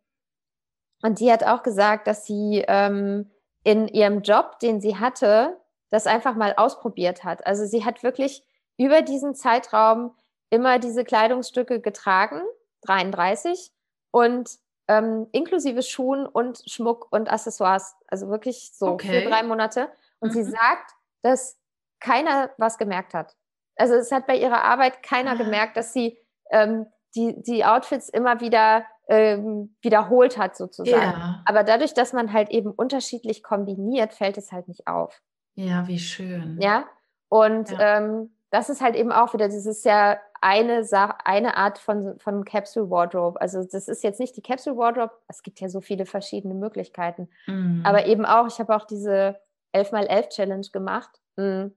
[1.01, 3.29] und die hat auch gesagt, dass sie ähm,
[3.65, 5.57] in ihrem Job, den sie hatte,
[5.89, 7.45] das einfach mal ausprobiert hat.
[7.45, 8.41] Also sie hat wirklich
[8.77, 10.15] über diesen Zeitraum
[10.49, 12.41] immer diese Kleidungsstücke getragen,
[12.83, 13.71] 33,
[14.11, 14.49] und
[14.87, 17.95] ähm, inklusive Schuhen und Schmuck und Accessoires.
[18.07, 19.23] Also wirklich so Okay.
[19.23, 19.89] für drei Monate.
[20.19, 20.51] Und sie Mhm.
[20.51, 20.91] sagt,
[21.23, 21.57] dass
[21.99, 23.35] keiner was gemerkt hat.
[23.77, 25.35] Also es hat bei ihrer Arbeit keiner Ah.
[25.35, 26.17] gemerkt, dass sie
[26.51, 26.85] ähm,
[27.15, 31.19] die, die Outfits immer wieder ähm, wiederholt hat sozusagen.
[31.19, 31.41] Ja.
[31.45, 35.21] Aber dadurch, dass man halt eben unterschiedlich kombiniert, fällt es halt nicht auf.
[35.55, 36.57] Ja, wie schön.
[36.61, 36.85] Ja.
[37.29, 37.97] Und Ja.
[37.97, 42.45] Ähm, das ist halt eben auch wieder, ist ja eine Sache, eine Art von, von
[42.45, 43.41] Capsule Wardrobe.
[43.41, 47.29] Also das ist jetzt nicht die Capsule Wardrobe, es gibt ja so viele verschiedene Möglichkeiten.
[47.47, 47.81] Mhm.
[47.83, 49.39] Aber eben auch, ich habe auch diese
[49.73, 51.71] 11x11 Challenge gemacht, mh,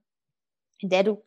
[0.81, 1.23] in der du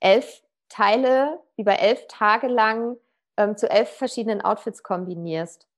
[0.00, 2.96] elf Teile über elf Tage lang
[3.36, 5.68] ähm, zu elf verschiedenen Outfits kombinierst.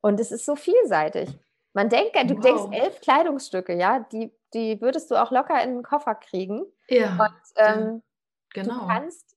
[0.00, 1.38] Und es ist so vielseitig.
[1.74, 2.40] Man denkt, du Wow.
[2.42, 6.64] denkst elf Kleidungsstücke, ja, die, die würdest du auch locker in den Koffer kriegen.
[6.88, 8.02] ja, Und ähm,
[8.54, 8.80] genau.
[8.80, 9.33] du kannst,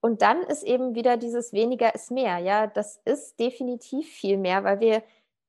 [0.00, 4.64] und dann ist eben wieder dieses weniger ist mehr, ja, das ist definitiv viel mehr,
[4.64, 5.02] weil wir,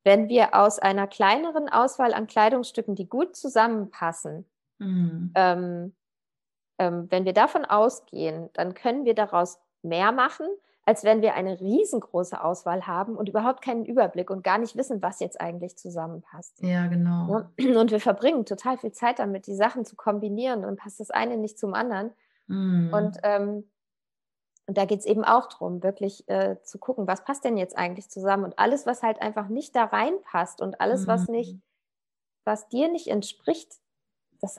[0.04, 4.45] wenn wir aus einer kleineren Auswahl an Kleidungsstücken, die gut zusammenpassen,
[4.80, 5.32] Mhm.
[5.36, 5.95] ähm,
[6.78, 10.47] ähm, wenn wir davon ausgehen, dann können wir daraus mehr machen,
[10.86, 15.02] als wenn wir eine riesengroße Auswahl haben und überhaupt keinen Überblick und gar nicht wissen,
[15.02, 16.64] was jetzt eigentlich zusammenpasst.
[16.64, 17.45] Ja, genau.
[17.58, 21.38] Und wir verbringen total viel Zeit damit, die Sachen zu kombinieren und passt das eine
[21.38, 22.12] nicht zum anderen.
[22.47, 22.91] Mhm.
[22.93, 23.70] Und, ähm,
[24.70, 27.78] und da geht es eben auch darum, wirklich äh, zu gucken, was passt denn jetzt
[27.78, 31.28] eigentlich zusammen und alles, was halt einfach nicht da reinpasst und alles, was Mhm.
[31.28, 31.58] nicht,
[32.46, 33.76] was dir nicht entspricht,
[34.42, 34.58] das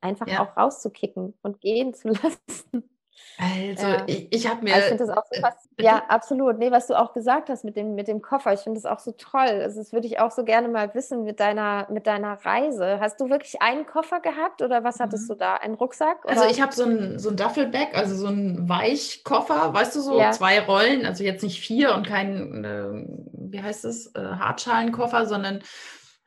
[0.00, 0.38] einfach Ja.
[0.38, 2.90] auch rauszukicken und gehen zu lassen.
[3.38, 4.04] Also, Ja.
[4.06, 4.74] ich, ich habe mir.
[4.74, 5.86] Also ich finde das auch so äh, fast, bitte?
[5.88, 6.58] ja, absolut.
[6.58, 8.98] Nee, was du auch gesagt hast mit dem, mit dem Koffer, ich finde das auch
[9.00, 9.40] so toll.
[9.40, 12.98] Also das würde ich auch so gerne mal wissen mit deiner, mit deiner Reise.
[13.00, 15.32] Hast du wirklich einen Koffer gehabt oder was hattest Mhm.
[15.32, 15.54] du da?
[15.56, 16.24] Einen Rucksack?
[16.26, 16.50] Also oder?
[16.50, 20.30] ich habe so ein, so ein Duffelbag, also so ein Weichkoffer, weißt du, so Ja.
[20.32, 23.04] zwei Rollen, also jetzt nicht vier und kein, äh,
[23.50, 25.62] wie heißt es, äh, Hartschalenkoffer, sondern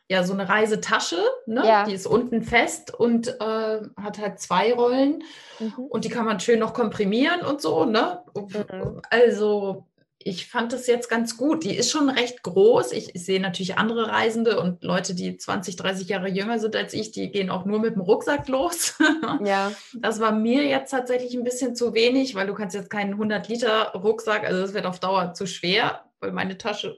[0.10, 1.64] ja, so eine Reisetasche, ne?
[1.66, 1.86] Ja.
[1.86, 5.24] Die ist unten fest und äh, hat halt zwei Rollen
[5.60, 5.86] Mhm.
[5.90, 8.22] und die kann man schön noch komprimieren und so, ne?
[8.36, 9.02] Mhm.
[9.10, 9.86] Also
[10.28, 11.64] ich fand das jetzt ganz gut.
[11.64, 12.92] Die ist schon recht groß.
[12.94, 16.94] Ich, ich sehe natürlich andere Reisende und Leute, die 20, 30 Jahre jünger sind als
[16.94, 18.96] ich, die gehen auch nur mit dem Rucksack los.
[19.46, 23.14] Ja, Das war mir jetzt tatsächlich ein bisschen zu wenig, weil du kannst jetzt keinen
[23.14, 26.98] 100 Liter Rucksack, also das wird auf Dauer zu schwer, weil meine Tasche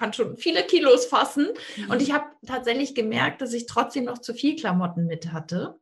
[0.00, 1.48] kann schon viele Kilos fassen.
[1.88, 5.78] Und ich habe tatsächlich gemerkt, dass ich trotzdem noch zu viel Klamotten mit hatte.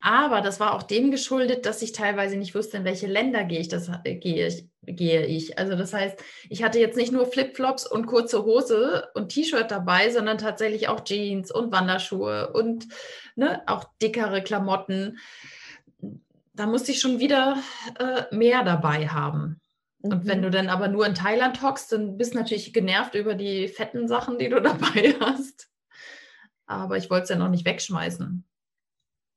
[0.00, 3.58] Aber das war auch dem geschuldet, dass ich teilweise nicht wusste, in welche Länder gehe
[3.58, 5.58] ich, das äh, gehe ich, gehe ich.
[5.58, 10.10] Also das heißt, ich hatte jetzt nicht nur Flipflops und kurze Hose und T-Shirt dabei,
[10.10, 12.86] sondern tatsächlich auch Jeans und Wanderschuhe und
[13.34, 15.18] ne, auch dickere Klamotten.
[16.54, 17.58] Da musste ich schon wieder
[17.98, 19.60] äh, mehr dabei haben.
[20.02, 20.42] Und wenn Mhm.
[20.42, 24.06] du dann aber nur in Thailand hockst, dann bist du natürlich genervt über die fetten
[24.08, 25.70] Sachen, die du dabei hast.
[26.66, 28.44] Aber ich wollte es ja noch nicht wegschmeißen.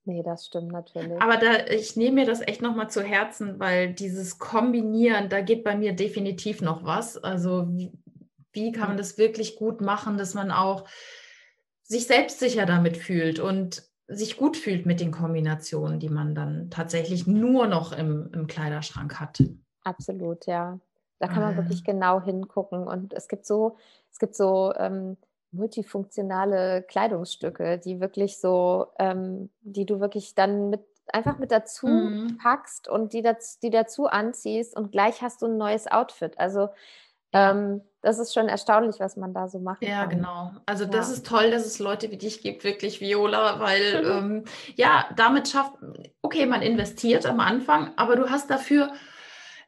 [0.04, 1.22] Nee, das stimmt natürlich.
[1.22, 5.64] Aber da, ich nehme mir das echt nochmal zu Herzen, weil dieses Kombinieren, da geht
[5.64, 7.18] bei mir definitiv noch was.
[7.18, 7.92] Also wie,
[8.52, 10.88] wie kann man das wirklich gut machen, dass man auch
[11.84, 17.28] sich selbstsicher damit fühlt und sich gut fühlt mit den Kombinationen, die man dann tatsächlich
[17.28, 19.44] nur noch im, im Kleiderschrank hat.
[19.84, 20.80] Absolut, ja.
[21.20, 21.58] Da kann man Ah.
[21.58, 22.88] wirklich genau hingucken.
[22.88, 23.78] Und es gibt so,
[24.12, 25.18] es gibt so ähm,
[25.52, 30.82] multifunktionale Kleidungsstücke, die wirklich so, ähm, die du wirklich dann mit
[31.14, 32.38] einfach mit dazu Mhm.
[32.38, 36.40] packst und die, dazu, die dazu anziehst und gleich hast du ein neues Outfit.
[36.40, 36.70] Also
[37.34, 40.10] ähm, das ist schon erstaunlich, was man da so machen Ja, kann.
[40.10, 40.52] genau.
[40.66, 41.14] Also das Ja.
[41.16, 45.74] ist toll, dass es Leute wie dich gibt, wirklich, Viola, weil ähm, ja, damit schafft,
[46.22, 48.92] okay, man investiert am Anfang, aber du hast dafür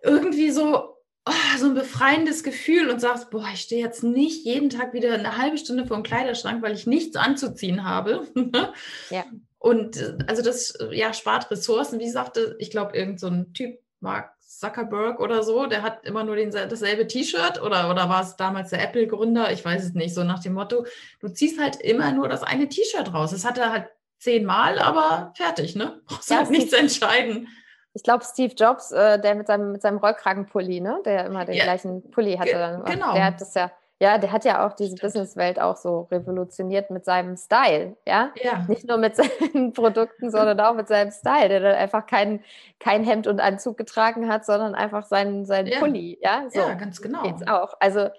[0.03, 4.69] irgendwie so, oh, so ein befreiendes Gefühl und sagst, boah, ich stehe jetzt nicht jeden
[4.69, 8.27] Tag wieder eine halbe Stunde vor dem Kleiderschrank, weil ich nichts anzuziehen habe.
[9.09, 9.25] Ja.
[9.59, 11.99] Und äh, also das äh, ja, spart Ressourcen.
[11.99, 16.25] Wie sagte, ich glaube, irgend so ein Typ, Mark Zuckerberg oder so, der hat immer
[16.25, 19.53] nur den, dasselbe T-Shirt oder, oder war es damals der Apple-Gründer?
[19.53, 20.13] Ich weiß es nicht.
[20.13, 20.85] So nach dem Motto,
[21.21, 23.31] du ziehst halt immer nur das eine T-Shirt raus.
[23.31, 23.87] Das hat er halt
[24.19, 26.01] zehnmal, aber fertig, ne?
[26.07, 27.47] Brauchst Ja, halt nichts entscheiden.
[27.93, 30.99] Ich glaube, Steve Jobs, äh, der mit seinem, mit seinem Rollkragenpulli, ne?
[31.05, 31.63] der immer den Ja.
[31.63, 33.13] gleichen Pulli hatte, Ge- genau.
[33.13, 34.95] der hat das ja, ja, der hat ja auch diese.
[34.95, 38.31] Businesswelt auch so revolutioniert mit seinem Style, ja.
[38.41, 38.65] Ja.
[38.67, 39.15] Nicht nur mit
[39.55, 42.43] seinen Produkten, sondern auch mit seinem Style, der dann einfach kein,
[42.79, 45.79] kein Hemd und Anzug getragen hat, sondern einfach seinen, seinen Ja.
[45.79, 46.45] Pulli, ja.
[46.49, 47.21] So ja, ganz genau.
[47.21, 47.75] geht's auch.
[47.79, 48.09] Also,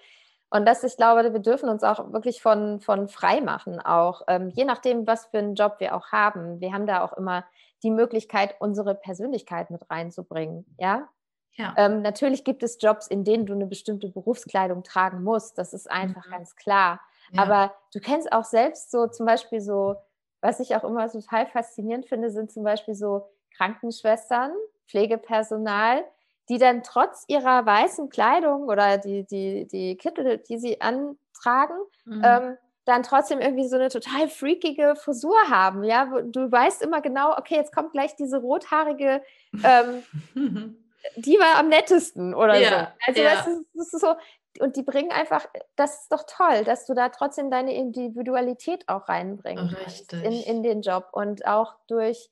[0.50, 4.50] und das, ich glaube, wir dürfen uns auch wirklich von, von frei machen, auch ähm,
[4.54, 6.60] je nachdem, was für einen Job wir auch haben.
[6.60, 7.44] Wir haben da auch immer
[7.84, 11.08] die Möglichkeit, unsere Persönlichkeit mit reinzubringen, ja.
[11.56, 11.72] Ja.
[11.76, 15.56] Ähm, natürlich gibt es Jobs, in denen du eine bestimmte Berufskleidung tragen musst.
[15.56, 16.30] Das ist einfach mhm.
[16.32, 17.00] ganz klar.
[17.30, 17.42] Ja.
[17.42, 19.94] Aber du kennst auch selbst so zum Beispiel so,
[20.40, 24.50] was ich auch immer total faszinierend finde, sind zum Beispiel so Krankenschwestern,
[24.88, 26.04] Pflegepersonal,
[26.48, 32.22] die dann trotz ihrer weißen Kleidung oder die, die, die Kittel, die sie antragen, mhm.
[32.24, 35.84] ähm, dann trotzdem irgendwie so eine total freakige Frisur haben.
[35.84, 39.22] Ja, du weißt immer genau, okay, jetzt kommt gleich diese rothaarige,
[39.64, 40.02] ähm,
[41.16, 42.86] die war am nettesten oder ja, so.
[43.06, 43.30] Also ja.
[43.30, 44.14] weißt du, das ist so,
[44.60, 49.08] und die bringen einfach, das ist doch toll, dass du da trotzdem deine Individualität auch
[49.08, 52.30] reinbringen kannst in, in den Job und auch durch,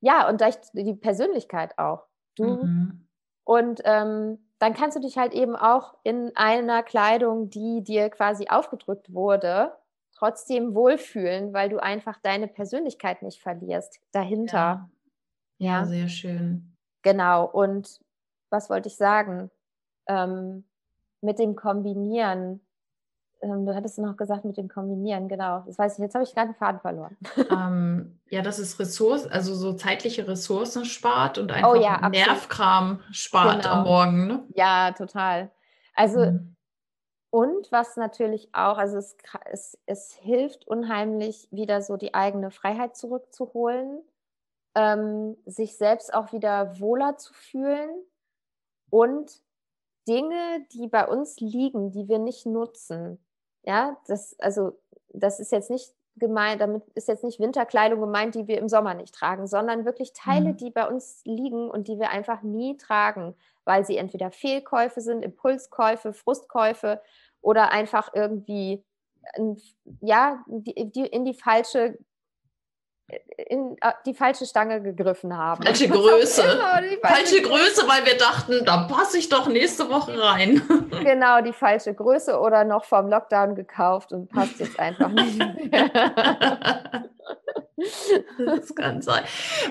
[0.00, 2.06] ja, und durch die Persönlichkeit auch.
[2.36, 3.08] Du mhm.
[3.44, 8.48] und ähm, dann kannst du dich halt eben auch in einer Kleidung, die dir quasi
[8.48, 9.72] aufgedrückt wurde,
[10.12, 14.90] trotzdem wohlfühlen, weil du einfach deine Persönlichkeit nicht verlierst dahinter.
[15.56, 16.76] Ja, ja sehr schön.
[17.00, 17.46] Genau.
[17.46, 18.00] Und
[18.50, 19.50] was wollte ich sagen?
[20.06, 20.64] Ähm,
[21.22, 22.60] mit dem Kombinieren
[23.42, 25.62] ähm, du hattest noch gesagt mit dem Kombinieren, genau.
[25.66, 27.16] Das weiß ich, jetzt habe ich gerade einen Faden verloren.
[27.50, 32.08] Ähm, ja, dass es Ressourcen, also so zeitliche Ressourcen spart und oh einfach oh, ja,
[32.08, 33.74] Nervkram spart genau.
[33.74, 34.26] am Morgen.
[34.26, 34.44] Ne?
[34.54, 35.50] Ja, total.
[35.94, 36.56] Also, mhm.
[37.30, 39.16] und was natürlich auch, also es,
[39.50, 44.00] es, es hilft unheimlich, wieder so die eigene Freiheit zurückzuholen,
[44.76, 47.90] ähm, sich selbst auch wieder wohler zu fühlen
[48.90, 49.40] und
[50.06, 53.18] Dinge, die bei uns liegen, die wir nicht nutzen,
[53.64, 54.78] ja, das, also,
[55.12, 58.94] das ist jetzt nicht gemeint, damit ist jetzt nicht Winterkleidung gemeint, die wir im Sommer
[58.94, 60.56] nicht tragen, sondern wirklich Teile, mhm.
[60.56, 63.34] die bei uns liegen und die wir einfach nie tragen,
[63.64, 67.00] weil sie entweder Fehlkäufe sind, Impulskäufe, Frustkäufe
[67.40, 68.84] oder einfach irgendwie
[70.00, 71.98] ja, die, die in die falsche
[73.48, 75.62] in äh, die falsche Stange gegriffen haben.
[75.62, 76.42] Falsche Größe.
[76.42, 80.62] Genau, falsche Größe, weil wir dachten, da passe ich doch nächste Woche rein.
[81.00, 85.90] Genau, die falsche Größe oder noch vom Lockdown gekauft und passt jetzt einfach nicht mehr.
[88.38, 89.24] Das kann sein.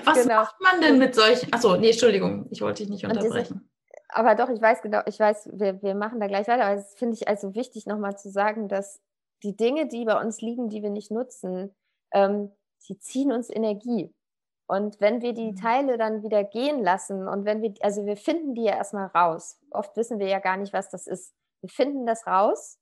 [0.04, 0.36] Was genau.
[0.36, 1.52] macht man denn mit solchen?
[1.52, 3.70] Achso, nee, Entschuldigung, ich wollte dich nicht unterbrechen.
[4.08, 6.94] aber doch, ich weiß genau, ich weiß, wir, wir machen da gleich weiter, aber es
[6.94, 9.00] finde ich also wichtig, nochmal zu sagen, dass
[9.42, 11.74] die Dinge, die bei uns liegen, die wir nicht nutzen,
[12.12, 12.50] ähm,
[12.80, 14.12] sie ziehen uns Energie.
[14.66, 15.56] Und wenn wir die mhm.
[15.56, 19.58] Teile dann wieder gehen lassen und wenn wir, also wir finden die ja erstmal raus.
[19.70, 21.34] Oft wissen wir ja gar nicht, was das ist.
[21.60, 22.78] Wir finden das raus.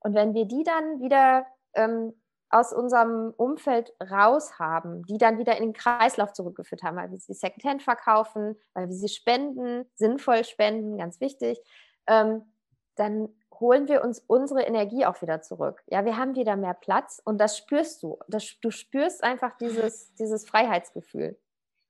[0.00, 2.12] Und wenn wir die dann wieder ähm,
[2.50, 7.18] aus unserem Umfeld raus haben, die dann wieder in den Kreislauf zurückgeführt haben, weil wir
[7.18, 11.60] sie Secondhand verkaufen, weil wir sie spenden, sinnvoll spenden, ganz wichtig,
[12.06, 12.52] ähm,
[12.96, 13.28] dann
[13.60, 15.82] holen wir uns unsere Energie auch wieder zurück.
[15.86, 18.18] Ja, wir haben wieder mehr Platz und das spürst du.
[18.28, 21.38] Das, du spürst einfach dieses, dieses Freiheitsgefühl.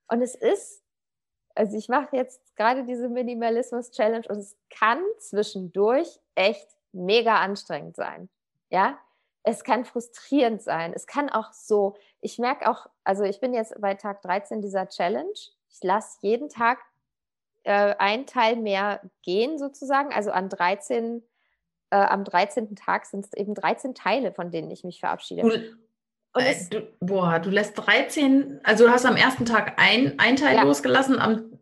[0.08, 0.82] Und es ist,
[1.54, 8.28] also ich mache jetzt gerade diese Minimalismus-Challenge und es kann zwischendurch echt mega anstrengend sein.
[8.70, 8.98] Ja,
[9.42, 10.92] es kann frustrierend sein.
[10.94, 14.88] Es kann auch so, ich merke auch, also ich bin jetzt bei Tag 13 dieser
[14.88, 15.32] Challenge.
[15.70, 16.78] Ich lasse jeden Tag
[17.64, 20.12] äh, ein Teil mehr gehen sozusagen.
[20.12, 21.22] Also an 13
[21.90, 22.76] äh, am 13.
[22.76, 25.42] Tag sind es eben 13 Teile, von denen ich mich verabschiede.
[25.42, 25.52] Und
[26.34, 30.56] äh, du, boah, du lässt 13, also du hast am ersten Tag ein, ein Teil
[30.56, 30.62] ja.
[30.62, 31.58] losgelassen am,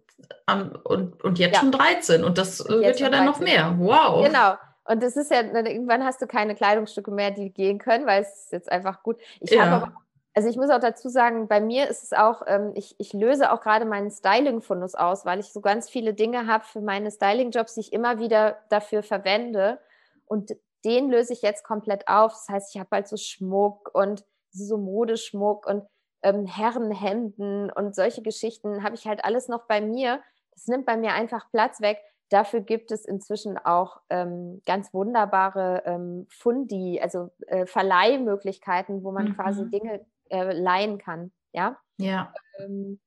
[0.47, 1.61] am, und, und jetzt ja.
[1.61, 3.27] schon 13 und das und wird ja dann 13.
[3.27, 3.75] noch mehr.
[3.79, 4.27] Wow.
[4.27, 4.55] Genau.
[4.85, 8.45] Und das ist ja, irgendwann hast du keine Kleidungsstücke mehr, die gehen können, weil es
[8.45, 9.17] ist jetzt einfach gut.
[9.41, 9.69] Ich ja.
[9.69, 9.93] habe
[10.37, 13.51] also ich muss auch dazu sagen, bei mir ist es auch, ähm, ich, ich löse
[13.51, 17.75] auch gerade meinen Styling-Fundus aus, weil ich so ganz viele Dinge habe für meine Styling-Jobs,
[17.75, 19.79] die ich immer wieder dafür verwende.
[20.27, 20.55] Und
[20.85, 22.33] den löse ich jetzt komplett auf.
[22.33, 25.85] Das heißt, ich habe halt so Schmuck und so Modeschmuck und
[26.23, 30.21] ähm, Herrenhemden und solche Geschichten habe ich halt alles noch bei mir.
[30.53, 31.99] Das nimmt bei mir einfach Platz weg.
[32.29, 39.29] Dafür gibt es inzwischen auch ähm, ganz wunderbare ähm, Fundi, also äh, Verleihmöglichkeiten, wo man
[39.29, 39.35] mhm.
[39.37, 41.33] quasi Dinge äh, leihen kann.
[41.53, 41.79] Ja.
[41.99, 42.35] Ja.
[42.59, 42.99] Ähm,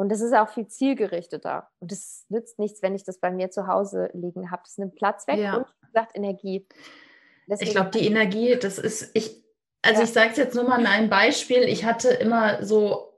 [0.00, 1.68] und das ist auch viel zielgerichteter.
[1.78, 4.62] Und es nützt nichts, wenn ich das bei mir zu Hause liegen habe.
[4.64, 5.58] Das nimmt Platz weg ja.
[5.58, 6.66] und wie gesagt Energie.
[7.46, 9.44] Deswegen ich glaube, die Energie, das ist, ich,
[9.82, 10.04] also ja.
[10.04, 11.64] ich sage es jetzt nur mal an einem Beispiel.
[11.64, 13.12] Ich hatte immer so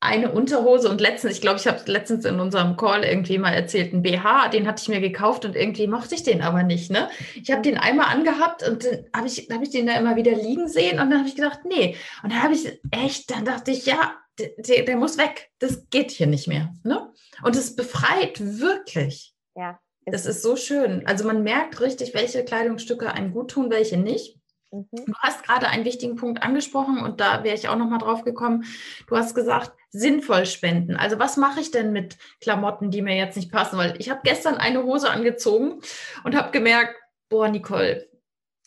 [0.00, 3.94] eine Unterhose und letztens, ich glaube, ich habe letztens in unserem Call irgendwie mal erzählt,
[3.94, 6.90] ein BH, den hatte ich mir gekauft und irgendwie mochte ich den aber nicht.
[6.90, 7.08] Ne?
[7.40, 10.32] Ich habe den einmal angehabt und dann habe ich, hab ich den da immer wieder
[10.32, 11.96] liegen sehen und dann habe ich gedacht, nee.
[12.22, 15.50] Und dann habe ich echt, dann dachte ich, ja, der, der, muss weg.
[15.58, 16.72] Das geht hier nicht mehr.
[16.84, 17.12] Ne?
[17.42, 19.34] Und es befreit wirklich.
[19.54, 19.78] Ja.
[20.06, 21.06] Das ist so schön.
[21.06, 24.38] Also man merkt richtig, welche Kleidungsstücke einem gut tun, welche nicht.
[24.72, 24.88] Mhm.
[24.92, 28.24] Du hast gerade einen wichtigen Punkt angesprochen und da wäre ich auch noch mal drauf
[28.24, 28.64] gekommen.
[29.06, 30.96] Du hast gesagt, sinnvoll spenden.
[30.96, 33.78] Also was mache ich denn mit Klamotten, die mir jetzt nicht passen?
[33.78, 35.80] Weil ich habe gestern eine Hose angezogen
[36.24, 36.96] und habe gemerkt,
[37.28, 38.08] boah, Nicole,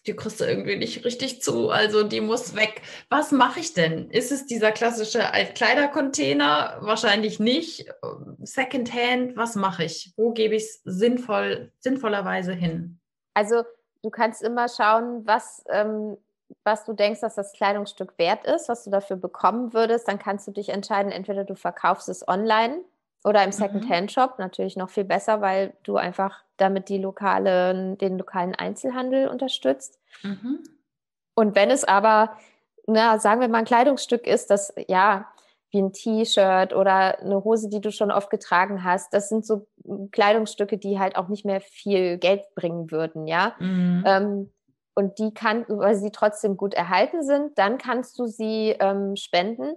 [0.08, 2.82] die kriegst du irgendwie nicht richtig zu, also die muss weg.
[3.10, 4.10] Was mache ich denn?
[4.12, 6.78] Ist es dieser klassische Altkleidercontainer?
[6.82, 7.91] Wahrscheinlich nicht.
[8.43, 10.14] Secondhand, was mache ich?
[10.16, 12.99] Wo gebe ich es sinnvoll, sinnvollerweise hin?
[13.34, 13.64] Also
[14.03, 16.18] du kannst immer schauen, was, ähm,
[16.64, 20.08] was du denkst, dass das Kleidungsstück wert ist, was du dafür bekommen würdest.
[20.08, 22.84] Dann kannst du dich entscheiden, entweder du verkaufst es online
[23.26, 23.53] oder im mhm.
[23.53, 24.36] Second-Hand-Shop.
[24.38, 29.99] Natürlich noch viel besser, weil du einfach damit die lokalen, den lokalen Einzelhandel unterstützt.
[30.23, 30.59] Mhm.
[31.34, 32.38] Und wenn es aber,
[32.88, 35.28] na, sagen wir mal, ein Kleidungsstück ist, das ja
[35.71, 39.67] wie ein T-Shirt oder eine Hose, die du schon oft getragen hast, das sind so
[40.11, 43.55] Kleidungsstücke, die halt auch nicht mehr viel Geld bringen würden, ja.
[43.59, 44.03] Mhm.
[44.05, 44.51] Ähm,
[44.93, 49.76] und die kann, weil sie trotzdem gut erhalten sind, dann kannst du sie ähm, spenden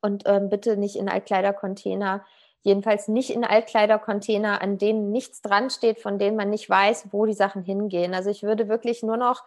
[0.00, 2.24] und ähm, bitte nicht in Altkleidercontainer
[2.66, 7.24] jedenfalls nicht in Altkleidercontainer, an denen nichts dran steht, von denen man nicht weiß, wo
[7.24, 8.12] die Sachen hingehen.
[8.12, 9.44] Also ich würde wirklich nur noch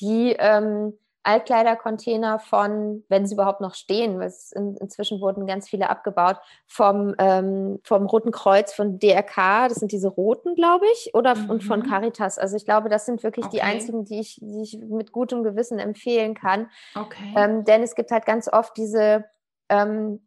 [0.00, 0.92] die ähm,
[1.22, 6.36] Altkleidercontainer von, wenn sie überhaupt noch stehen, weil in, inzwischen wurden ganz viele abgebaut,
[6.66, 11.48] vom, ähm, vom Roten Kreuz, von DRK, das sind diese roten, glaube ich, oder mhm.
[11.48, 11.84] und von mhm.
[11.84, 12.38] Caritas.
[12.38, 13.56] Also ich glaube, das sind wirklich okay.
[13.56, 16.68] die einzigen, die ich, die ich mit gutem Gewissen empfehlen kann.
[16.94, 17.34] Okay.
[17.34, 19.24] Ähm, denn es gibt halt ganz oft diese
[19.68, 20.20] ähm,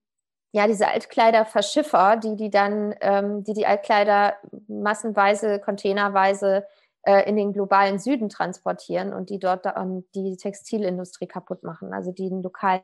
[0.54, 4.36] ja, diese Altkleiderverschiffer, die die dann, ähm, die die Altkleider
[4.68, 6.66] massenweise, containerweise
[7.04, 12.12] äh, in den globalen Süden transportieren und die dort dann die Textilindustrie kaputt machen, also
[12.12, 12.84] den lokalen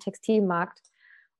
[0.00, 0.80] Textilmarkt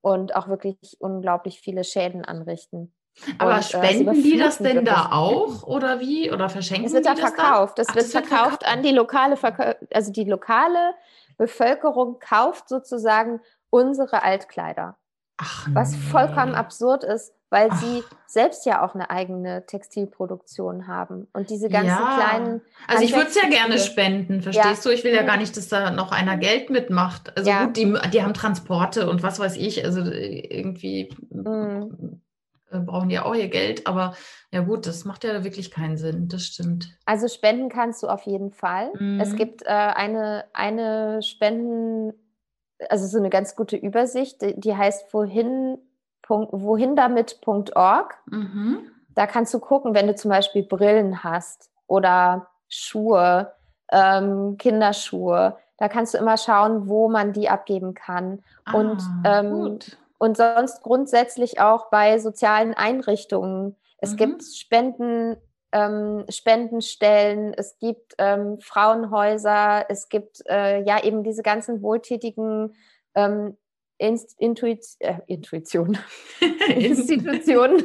[0.02, 2.94] und auch wirklich unglaublich viele Schäden anrichten.
[3.38, 6.30] Aber und, äh, spenden äh, die das denn da auch oder wie?
[6.30, 7.78] Oder verschenken es wird da verkauft.
[7.78, 10.94] Das, Ach, wird das verkauft, verkauft an die lokale, Verka also die lokale
[11.36, 13.40] Bevölkerung kauft sozusagen
[13.74, 14.96] unsere Altkleider.
[15.36, 15.98] Ach, was nee.
[15.98, 17.80] vollkommen absurd ist, weil Ach.
[17.80, 21.26] sie selbst ja auch eine eigene Textilproduktion haben.
[21.32, 22.14] Und diese ganzen ja.
[22.16, 22.60] kleinen.
[22.86, 24.90] Also ich würde es ja gerne spenden, verstehst ja.
[24.90, 24.96] du?
[24.96, 27.36] Ich will ja gar nicht, dass da noch einer Geld mitmacht.
[27.36, 27.64] Also ja.
[27.64, 29.84] gut, die, die haben Transporte und was weiß ich.
[29.84, 32.20] Also irgendwie mhm.
[32.70, 33.88] brauchen die auch ihr Geld.
[33.88, 34.14] Aber
[34.52, 36.28] ja gut, das macht ja wirklich keinen Sinn.
[36.28, 36.96] Das stimmt.
[37.06, 38.92] Also spenden kannst du auf jeden Fall.
[38.96, 39.18] Mhm.
[39.18, 42.12] Es gibt äh, eine, eine Spenden
[42.88, 45.78] also so eine ganz gute Übersicht, die heißt wohin,
[46.26, 48.18] wohindamit.org.
[48.26, 48.90] Mhm.
[49.14, 53.52] Da kannst du gucken, wenn du zum Beispiel Brillen hast oder Schuhe,
[53.92, 58.42] ähm, Kinderschuhe, da kannst du immer schauen, wo man die abgeben kann.
[58.64, 59.78] Ah, und, ähm,
[60.18, 63.76] und sonst grundsätzlich auch bei sozialen Einrichtungen.
[63.98, 64.16] Es mhm.
[64.16, 65.36] gibt Spenden,
[65.74, 72.76] ähm, Spendenstellen, es gibt ähm, Frauenhäuser, es gibt äh, ja eben diese ganzen wohltätigen
[73.14, 73.56] ähm,
[73.98, 75.98] Intuit äh, Intuition,
[76.68, 77.84] Institutionen.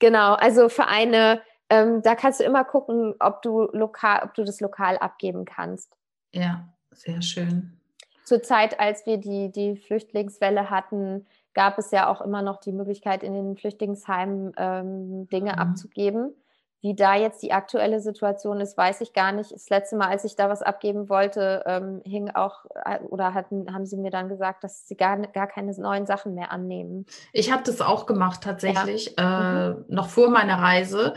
[0.00, 4.60] genau, also Vereine, ähm, da kannst du immer gucken, ob du lokal, ob du das
[4.60, 5.96] lokal abgeben kannst.
[6.32, 7.78] Ja, sehr schön.
[8.24, 12.72] Zur Zeit, als wir die, die Flüchtlingswelle hatten, gab es ja auch immer noch die
[12.72, 15.58] Möglichkeit, in den Flüchtlingsheimen ähm, Dinge mhm.
[15.58, 16.34] abzugeben.
[16.82, 19.52] Wie da jetzt die aktuelle Situation ist, weiß ich gar nicht.
[19.52, 23.72] Das letzte Mal, als ich da was abgeben wollte, ähm, hing auch äh, oder hatten,
[23.72, 27.06] haben sie mir dann gesagt, dass sie gar, gar keine neuen Sachen mehr annehmen.
[27.32, 29.68] Ich habe das auch gemacht tatsächlich, ja.
[29.68, 29.84] äh, mhm.
[29.88, 31.14] noch vor meiner Reise.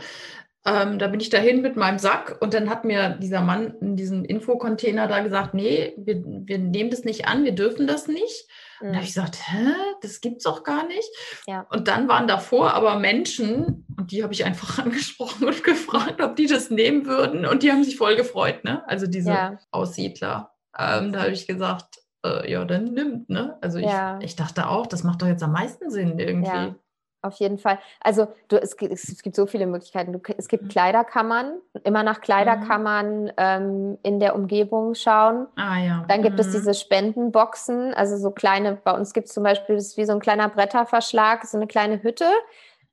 [0.66, 3.94] Ähm, da bin ich dahin mit meinem Sack und dann hat mir dieser Mann in
[3.94, 8.48] diesem Infocontainer da gesagt, nee, wir, wir nehmen das nicht an, wir dürfen das nicht.
[8.80, 9.20] Und da habe ich mhm.
[9.20, 11.08] gesagt, hä, das gibt's doch gar nicht.
[11.46, 11.66] Ja.
[11.70, 16.34] Und dann waren davor aber Menschen, und die habe ich einfach angesprochen und gefragt, ob
[16.34, 17.46] die das nehmen würden.
[17.46, 18.82] Und die haben sich voll gefreut, ne?
[18.88, 19.58] Also diese ja.
[19.70, 20.52] Aussiedler.
[20.76, 23.56] Ähm, da habe ich gesagt, äh, ja, dann nimmt, ne?
[23.60, 24.18] Also ich, ja.
[24.20, 26.74] ich dachte auch, das macht doch jetzt am meisten Sinn irgendwie.
[27.26, 27.78] Auf jeden Fall.
[28.00, 30.12] Also du, es, gibt, es gibt so viele Möglichkeiten.
[30.12, 30.68] Du, es gibt mhm.
[30.68, 31.54] Kleiderkammern,
[31.84, 33.30] immer nach Kleiderkammern mhm.
[33.36, 35.46] ähm, in der Umgebung schauen.
[35.56, 36.04] Ah, ja.
[36.08, 36.40] Dann gibt mhm.
[36.40, 40.04] es diese Spendenboxen, also so kleine, bei uns gibt es zum Beispiel, das ist wie
[40.04, 42.26] so ein kleiner Bretterverschlag, so eine kleine Hütte.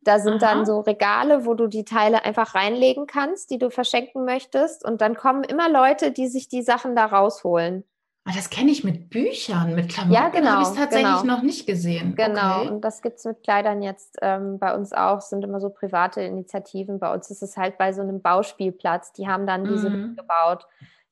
[0.02, 0.54] Da sind Aha.
[0.54, 4.84] dann so Regale, wo du die Teile einfach reinlegen kannst, die du verschenken möchtest.
[4.84, 7.86] Und dann kommen immer Leute, die sich die Sachen da rausholen.
[8.26, 11.36] Ah, das kenne ich mit Büchern, mit Klamotten ja, genau, habe ich es tatsächlich genau.
[11.36, 12.16] noch nicht gesehen.
[12.16, 12.70] Genau, okay.
[12.70, 15.70] und das gibt es mit Kleidern jetzt ähm, bei uns auch, es sind immer so
[15.70, 17.00] private Initiativen.
[17.00, 20.16] Bei uns ist es halt bei so einem Bauspielplatz, die haben dann diese mhm.
[20.16, 20.66] gebaut,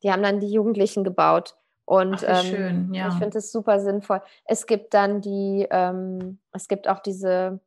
[0.03, 1.55] die haben dann die Jugendlichen gebaut.
[1.83, 3.09] Und Ach, ähm, schön, ja.
[3.09, 4.21] ich finde es super sinnvoll.
[4.45, 7.59] Es gibt dann die, ähm, es gibt auch diese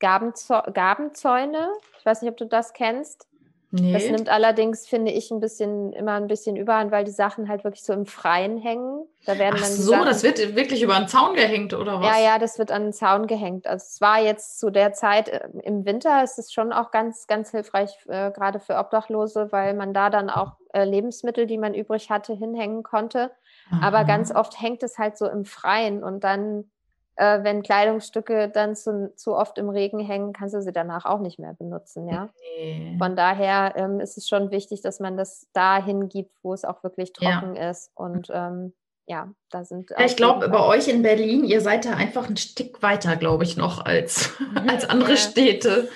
[0.00, 1.68] Gabenzäune,
[2.00, 3.28] ich weiß nicht, ob du das kennst.
[3.74, 3.94] Nee.
[3.94, 7.64] Das nimmt allerdings, finde ich, ein bisschen immer ein bisschen überhand, weil die Sachen halt
[7.64, 9.06] wirklich so im Freien hängen.
[9.24, 12.06] Da werden Ach dann so, Sachen, das wird wirklich über einen Zaun gehängt, oder was?
[12.06, 13.66] Ja, ja, das wird an den Zaun gehängt.
[13.66, 17.26] Also es war jetzt zu der Zeit äh, im Winter, ist es schon auch ganz,
[17.26, 21.72] ganz hilfreich, äh, gerade für Obdachlose, weil man da dann auch äh, Lebensmittel, die man
[21.72, 23.30] übrig hatte, hinhängen konnte.
[23.70, 23.86] Aha.
[23.86, 26.70] Aber ganz oft hängt es halt so im Freien und dann
[27.16, 31.20] äh, wenn Kleidungsstücke dann zu, zu oft im Regen hängen, kannst du sie danach auch
[31.20, 32.30] nicht mehr benutzen, ja.
[32.30, 32.96] Okay.
[32.98, 36.82] Von daher ähm, ist es schon wichtig, dass man das dahin gibt, wo es auch
[36.82, 37.70] wirklich trocken ja.
[37.70, 37.90] ist.
[37.94, 38.72] Und ähm,
[39.06, 39.90] ja, da sind.
[39.90, 43.44] Ja, ich glaube, bei euch in Berlin, ihr seid da einfach ein Stück weiter, glaube
[43.44, 44.32] ich, noch als,
[44.66, 45.16] als andere ja.
[45.16, 45.88] Städte.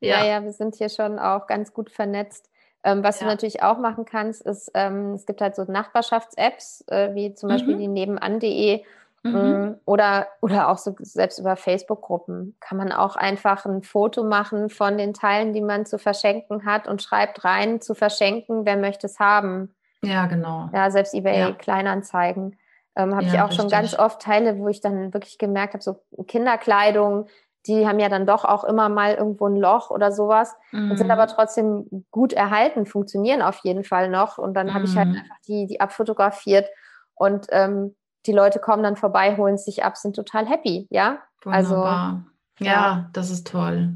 [0.00, 0.24] Ja.
[0.24, 2.50] ja, ja, wir sind hier schon auch ganz gut vernetzt.
[2.82, 3.26] Ähm, was ja.
[3.26, 7.48] du natürlich auch machen kannst, ist, ähm, es gibt halt so Nachbarschafts-Apps, äh, wie zum
[7.48, 7.80] Beispiel mhm.
[7.80, 8.84] die nebenan.de
[9.24, 9.32] Mhm.
[9.32, 14.68] Mm, oder, oder auch so selbst über Facebook-Gruppen kann man auch einfach ein Foto machen
[14.68, 19.06] von den Teilen, die man zu verschenken hat und schreibt rein, zu verschenken, wer möchte
[19.06, 19.74] es haben.
[20.02, 20.68] Ja, genau.
[20.74, 21.52] Ja, selbst eBay ja.
[21.52, 22.58] Kleinanzeigen.
[22.96, 23.60] Ähm, habe ja, ich auch richtig.
[23.62, 27.26] schon ganz oft Teile, wo ich dann wirklich gemerkt habe, so Kinderkleidung,
[27.66, 30.90] die haben ja dann doch auch immer mal irgendwo ein Loch oder sowas mhm.
[30.90, 31.30] und sind aber mhm.
[31.34, 34.36] trotzdem gut erhalten, funktionieren auf jeden Fall noch.
[34.36, 34.74] Und dann mhm.
[34.74, 35.16] habe ich halt mhm.
[35.16, 36.68] einfach die, die abfotografiert
[37.14, 37.96] und ähm,
[38.26, 41.22] die Leute kommen dann vorbei, holen sich ab, sind total happy, ja?
[41.44, 42.24] Also, Wunderbar.
[42.58, 43.94] Also, ja, ja, das ist toll.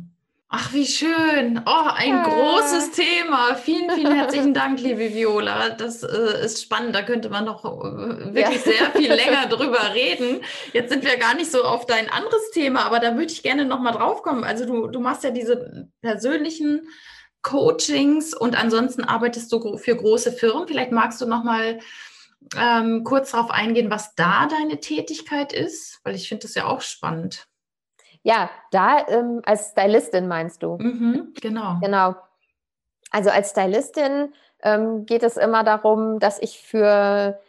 [0.50, 1.60] Ach, wie schön.
[1.66, 2.22] Oh, ein ja.
[2.22, 3.54] großes Thema.
[3.54, 5.68] Vielen, vielen herzlichen Dank, liebe Viola.
[5.70, 6.94] Das äh, ist spannend.
[6.94, 8.72] Da könnte man noch äh, wirklich ja.
[8.72, 10.40] sehr viel länger drüber reden.
[10.72, 13.66] Jetzt sind wir gar nicht so auf dein anderes Thema, aber da würde ich gerne
[13.66, 14.42] noch mal drauf kommen.
[14.42, 16.88] Also du, du machst ja diese persönlichen
[17.42, 20.66] Coachings und ansonsten arbeitest du für große Firmen.
[20.66, 21.78] Vielleicht magst du noch mal
[22.56, 26.00] ähm, kurz darauf eingehen, was da deine Tätigkeit ist?
[26.04, 27.46] Weil ich finde das ja auch spannend.
[28.22, 30.76] Ja, da ähm, als Stylistin meinst du?
[30.78, 31.78] Mhm, genau.
[31.80, 32.16] Genau.
[33.10, 37.40] Also als Stylistin ähm, geht es immer darum, dass ich für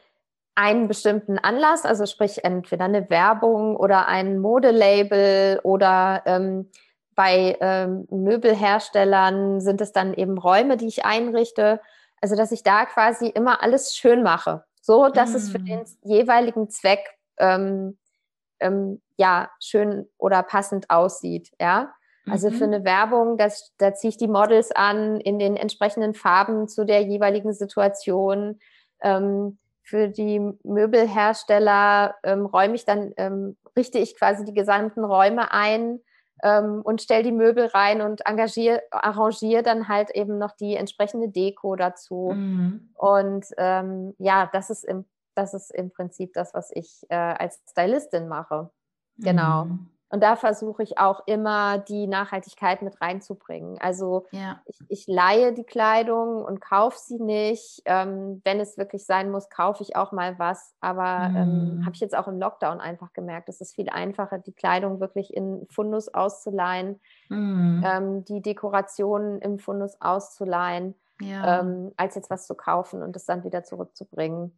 [0.56, 6.70] einen bestimmten Anlass, also sprich entweder eine Werbung oder ein Modelabel oder ähm,
[7.16, 11.82] bei ähm, Möbelherstellern sind es dann eben Räume, die ich einrichte.
[12.22, 15.36] Also dass ich da quasi immer alles schön mache so dass mm.
[15.36, 15.66] es für mm.
[15.66, 17.02] den jeweiligen Zweck
[17.38, 17.98] ähm,
[18.60, 21.94] ähm, ja schön oder passend aussieht, ja.
[22.30, 22.54] Also mhm.
[22.54, 26.86] für eine Werbung, das, da ziehe ich die Models an in den entsprechenden Farben zu
[26.86, 28.60] der jeweiligen Situation.
[29.02, 35.52] Ähm, für die Möbelhersteller ähm, räume ich dann, ähm, richte ich quasi die gesamten Räume
[35.52, 36.00] ein
[36.44, 41.30] ähm, und stelle die Möbel rein und engagiere, arrangiere dann halt eben noch die entsprechende
[41.30, 42.32] Deko dazu.
[42.34, 42.90] Mhm.
[42.96, 47.62] Und ähm, ja, das ist, im, das ist im Prinzip das, was ich äh, als
[47.70, 48.70] Stylistin mache.
[49.18, 49.66] Genau.
[49.66, 49.90] Mhm.
[50.12, 53.78] Und da versuche ich auch immer die Nachhaltigkeit mit reinzubringen.
[53.80, 54.60] Also ja.
[54.66, 57.84] ich, ich, leihe die Kleidung und kaufe sie nicht.
[57.86, 60.74] Ähm, wenn es wirklich sein muss, kaufe ich auch mal was.
[60.82, 61.86] Aber ähm, mhm.
[61.86, 65.32] habe ich jetzt auch im Lockdown einfach gemerkt, es ist viel einfacher, die Kleidung wirklich
[65.32, 67.00] in Fundus auszuleihen,
[67.30, 67.84] mhm.
[67.86, 71.60] ähm, die Dekorationen im Fundus auszuleihen, ja.
[71.60, 74.58] Ähm, als jetzt was zu kaufen und es dann wieder zurückzubringen.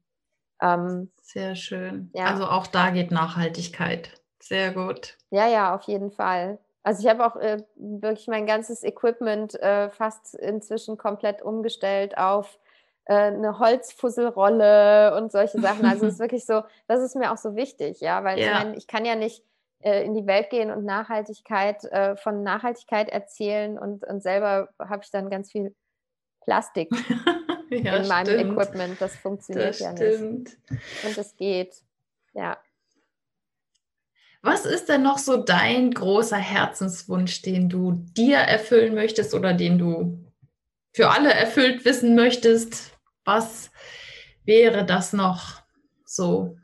[0.61, 2.11] Ähm, Sehr schön.
[2.13, 2.25] Ja.
[2.25, 4.20] Also auch da geht Nachhaltigkeit.
[4.41, 5.17] Sehr gut.
[5.29, 6.59] Ja, ja, auf jeden Fall.
[6.83, 12.59] Also ich habe auch äh, wirklich mein ganzes Equipment äh, fast inzwischen komplett umgestellt auf
[13.05, 15.85] äh, eine Holzfusselrolle und solche Sachen.
[15.85, 18.45] Also es ist wirklich so, das ist mir auch so wichtig, ja, weil ja.
[18.45, 19.43] ich meine, ich kann ja nicht
[19.81, 25.03] äh, in die Welt gehen und Nachhaltigkeit äh, von Nachhaltigkeit erzählen und, und selber habe
[25.03, 25.75] ich dann ganz viel
[26.41, 26.89] Plastik
[27.69, 28.53] ja, in meinem stimmt.
[28.53, 29.01] Equipment.
[29.01, 30.57] Das funktioniert das ja stimmt.
[30.69, 31.05] nicht.
[31.05, 31.75] Und es geht.
[32.33, 32.57] Ja.
[34.41, 39.77] Was ist denn noch so dein großer Herzenswunsch, den du dir erfüllen möchtest oder den
[39.77, 40.25] du
[40.93, 42.97] für alle erfüllt wissen möchtest?
[43.23, 43.71] Was
[44.43, 45.61] wäre das noch
[46.05, 46.57] so?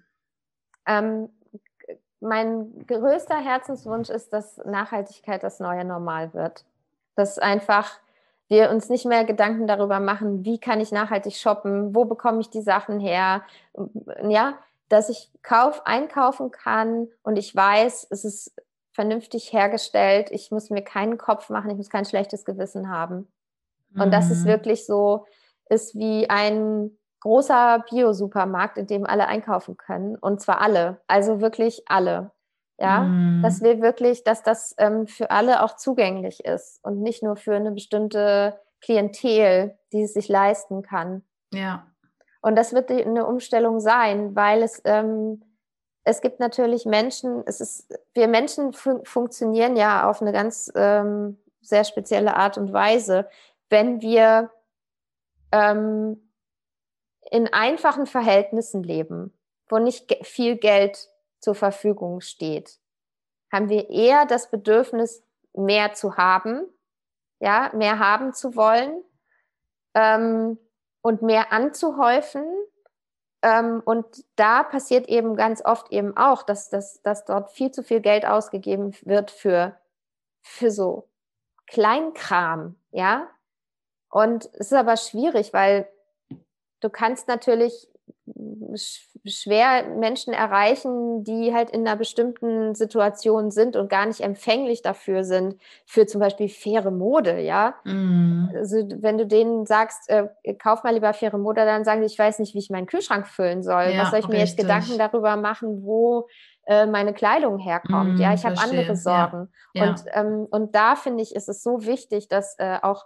[0.87, 1.29] Ähm,
[2.19, 6.65] mein größter Herzenswunsch ist, dass Nachhaltigkeit das neue Normal wird.
[7.15, 7.99] Dass einfach
[8.47, 12.49] wir uns nicht mehr Gedanken darüber machen, wie kann ich nachhaltig shoppen, wo bekomme ich
[12.49, 13.43] die Sachen her.
[14.27, 14.57] Ja,
[14.89, 18.53] dass ich kauf, einkaufen kann und ich weiß, es ist
[18.91, 20.29] vernünftig hergestellt.
[20.31, 23.27] Ich muss mir keinen Kopf machen, ich muss kein schlechtes Gewissen haben.
[23.95, 24.11] Und mhm.
[24.11, 25.25] dass es wirklich so
[25.69, 30.15] ist wie ein großer Bio-Supermarkt, in dem alle einkaufen können.
[30.15, 32.31] Und zwar alle, also wirklich alle.
[32.79, 33.41] Ja, mhm.
[33.41, 37.55] dass wir wirklich, dass das ähm, für alle auch zugänglich ist und nicht nur für
[37.55, 41.23] eine bestimmte Klientel, die es sich leisten kann.
[41.51, 41.87] Ja.
[42.47, 45.43] Und das wird eine Umstellung sein, weil es, ähm,
[46.05, 51.37] es gibt natürlich Menschen, es ist, wir Menschen fun funktionieren ja auf eine ganz ähm,
[51.59, 53.27] sehr spezielle Art und Weise.
[53.69, 54.49] Wenn wir
[55.51, 56.31] ähm,
[57.31, 59.37] in einfachen Verhältnissen leben,
[59.67, 61.09] wo nicht viel Geld
[61.41, 62.79] zur Verfügung steht,
[63.51, 65.21] haben wir eher das Bedürfnis,
[65.51, 66.61] mehr zu haben,
[67.41, 69.03] ja, mehr haben zu wollen
[69.95, 70.57] ähm,
[71.07, 72.43] und mehr anzuhäufen.
[73.41, 77.81] Ähm, und da passiert eben ganz oft eben auch, dass, dass, dass dort viel zu
[77.81, 79.79] viel Geld ausgegeben wird für,
[80.41, 81.07] für so
[81.65, 83.29] Kleinkram, ja.
[84.09, 85.87] Und es ist aber schwierig, weil
[86.81, 87.87] du kannst natürlich
[89.25, 95.23] schwer Menschen erreichen, die halt in einer bestimmten Situation sind und gar nicht empfänglich dafür
[95.23, 95.55] sind,
[95.85, 97.75] für zum Beispiel faire Mode, ja.
[97.85, 98.49] Mm.
[98.53, 102.19] Also wenn du denen sagst, äh, kauf mal lieber faire Mode, dann sagen die, ich
[102.19, 103.91] weiß nicht, wie ich meinen Kühlschrank füllen soll.
[103.93, 106.27] Ja, Was soll ich mir jetzt Gedanken darüber machen, wo
[106.65, 108.17] äh, meine Kleidung herkommt?
[108.17, 109.49] Mm, ja, ich habe andere Sorgen.
[109.73, 109.89] Ja, ja.
[109.89, 113.05] Und, ähm, und da finde ich, ist es so wichtig, dass äh, auch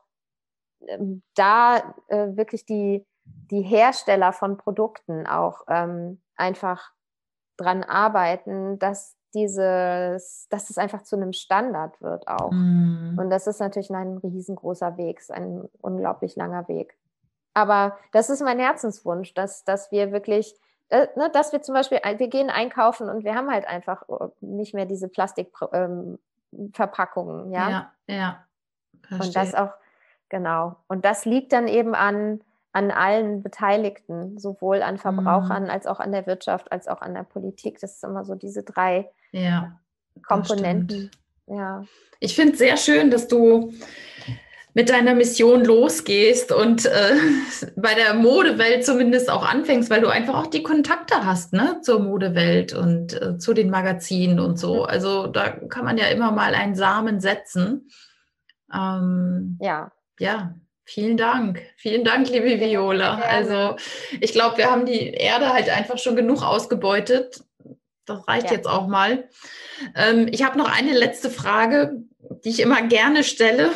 [0.88, 6.92] ähm, da äh, wirklich die die Hersteller von Produkten auch ähm, einfach
[7.58, 12.52] dran arbeiten, dass dieses, dass es einfach zu einem Standard wird auch.
[12.52, 13.18] Mm.
[13.18, 16.98] Und das ist natürlich ein riesengroßer Weg, ein unglaublich langer Weg.
[17.54, 20.54] Aber das ist mein Herzenswunsch, dass, dass wir wirklich,
[20.90, 24.28] äh, ne, dass wir zum Beispiel, wir gehen einkaufen und wir haben halt einfach äh,
[24.42, 27.70] nicht mehr diese Plastikverpackungen, ähm, ja.
[27.70, 28.44] Ja, ja.
[29.08, 29.28] Verstehe.
[29.28, 29.72] Und das auch,
[30.30, 30.76] genau.
[30.88, 32.42] Und das liegt dann eben an,
[32.74, 35.70] an allen Beteiligten, sowohl an Verbrauchern mhm.
[35.70, 37.80] als auch an der Wirtschaft, als auch an der Politik.
[37.80, 39.80] Das sind immer so diese drei ja,
[40.26, 41.12] Komponenten.
[41.48, 41.84] Ja.
[42.20, 43.74] Ich finde es sehr schön, dass du
[44.74, 47.16] mit deiner Mission losgehst und äh,
[47.76, 52.00] bei der Modewelt zumindest auch anfängst, weil du einfach auch die Kontakte hast ne, zur
[52.00, 54.86] Modewelt und äh, zu den Magazinen und so.
[54.86, 57.90] Also da kann man ja immer mal einen Samen setzen.
[58.74, 59.92] Ähm, ja.
[60.20, 60.56] Ja,
[60.94, 61.62] Vielen Dank.
[61.78, 63.20] Vielen Dank, liebe Viola.
[63.20, 63.78] Also
[64.20, 67.46] ich glaube, wir haben die Erde halt einfach schon genug ausgebeutet.
[68.06, 68.58] Das reicht ja.
[68.58, 69.30] jetzt auch mal.
[69.96, 71.94] Ähm, ich habe noch eine letzte Frage,
[72.44, 73.72] die ich immer gerne stelle.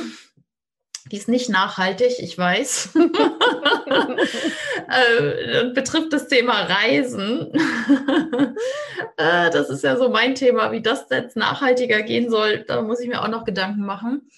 [1.10, 2.90] Die ist nicht nachhaltig, ich weiß.
[4.90, 7.54] äh, betrifft das Thema Reisen.
[9.16, 12.66] äh, das ist ja so mein Thema, wie das jetzt nachhaltiger gehen soll.
[12.68, 14.30] Da muss ich mir auch noch Gedanken machen.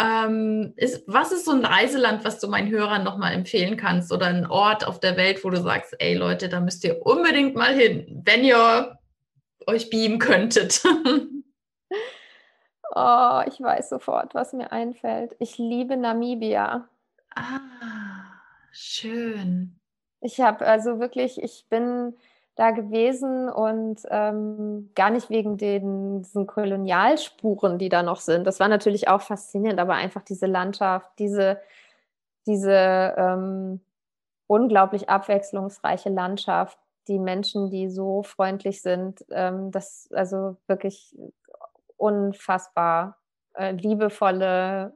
[0.00, 4.26] Ähm, ist, was ist so ein Reiseland, was du meinen Hörern nochmal empfehlen kannst oder
[4.26, 7.74] ein Ort auf der Welt, wo du sagst, ey Leute, da müsst ihr unbedingt mal
[7.74, 8.96] hin, wenn ihr
[9.66, 10.82] euch beamen könntet?
[12.94, 15.34] oh, ich weiß sofort, was mir einfällt.
[15.38, 16.88] Ich liebe Namibia.
[17.34, 17.60] Ah,
[18.72, 19.78] schön.
[20.20, 22.14] Ich habe also wirklich, ich bin
[22.60, 28.46] da gewesen und ähm, gar nicht wegen den, diesen Kolonialspuren, die da noch sind.
[28.46, 31.58] Das war natürlich auch faszinierend, aber einfach diese Landschaft, diese,
[32.46, 33.80] diese ähm,
[34.46, 41.16] unglaublich abwechslungsreiche Landschaft, die Menschen, die so freundlich sind, ähm, das also wirklich
[41.96, 43.16] unfassbar
[43.54, 44.92] äh, liebevolle,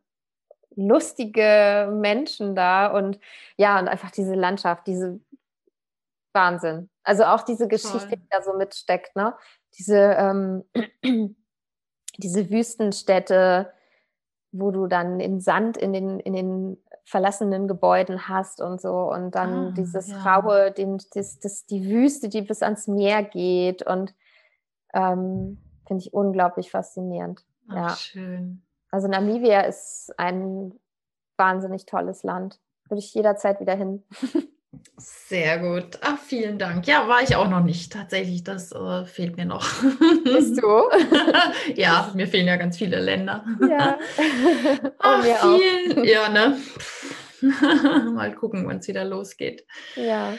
[0.77, 3.19] lustige Menschen da und
[3.57, 5.19] ja, und einfach diese Landschaft, diese
[6.35, 6.91] Wahnsinn.
[7.03, 8.19] Also auch diese Geschichte, Toll.
[8.19, 9.35] die da so mitsteckt, ne?
[9.79, 10.65] Diese, ähm,
[12.19, 13.73] diese Wüstenstädte,
[14.53, 19.35] wo du dann in Sand in den, in den verlassenen Gebäuden hast und so und
[19.35, 20.23] dann ah, dieses ja.
[20.23, 24.15] raue, den, das, das, die Wüste, die bis ans Meer geht und
[24.95, 27.45] ähm, finde ich unglaublich faszinierend.
[27.69, 27.91] Ach, ja.
[27.91, 28.63] Schön.
[28.91, 30.73] Also Namibia ist ein
[31.37, 32.61] wahnsinnig tolles Land.
[32.89, 34.05] Würde ich jederzeit wieder hin.
[34.97, 35.99] Sehr gut.
[36.03, 36.87] Ach, vielen Dank.
[36.87, 37.93] Ja, war ich auch noch nicht.
[37.93, 39.67] Tatsächlich, das äh, fehlt mir noch.
[40.25, 40.83] Bist du?
[41.75, 43.45] ja, mir fehlen ja ganz viele Länder.
[43.69, 43.99] Ja.
[44.99, 46.05] Ach, mir vielen, auch.
[46.05, 46.59] Ja, ne?
[48.15, 49.67] Mal gucken, wann es wieder losgeht.
[49.97, 50.35] Ja.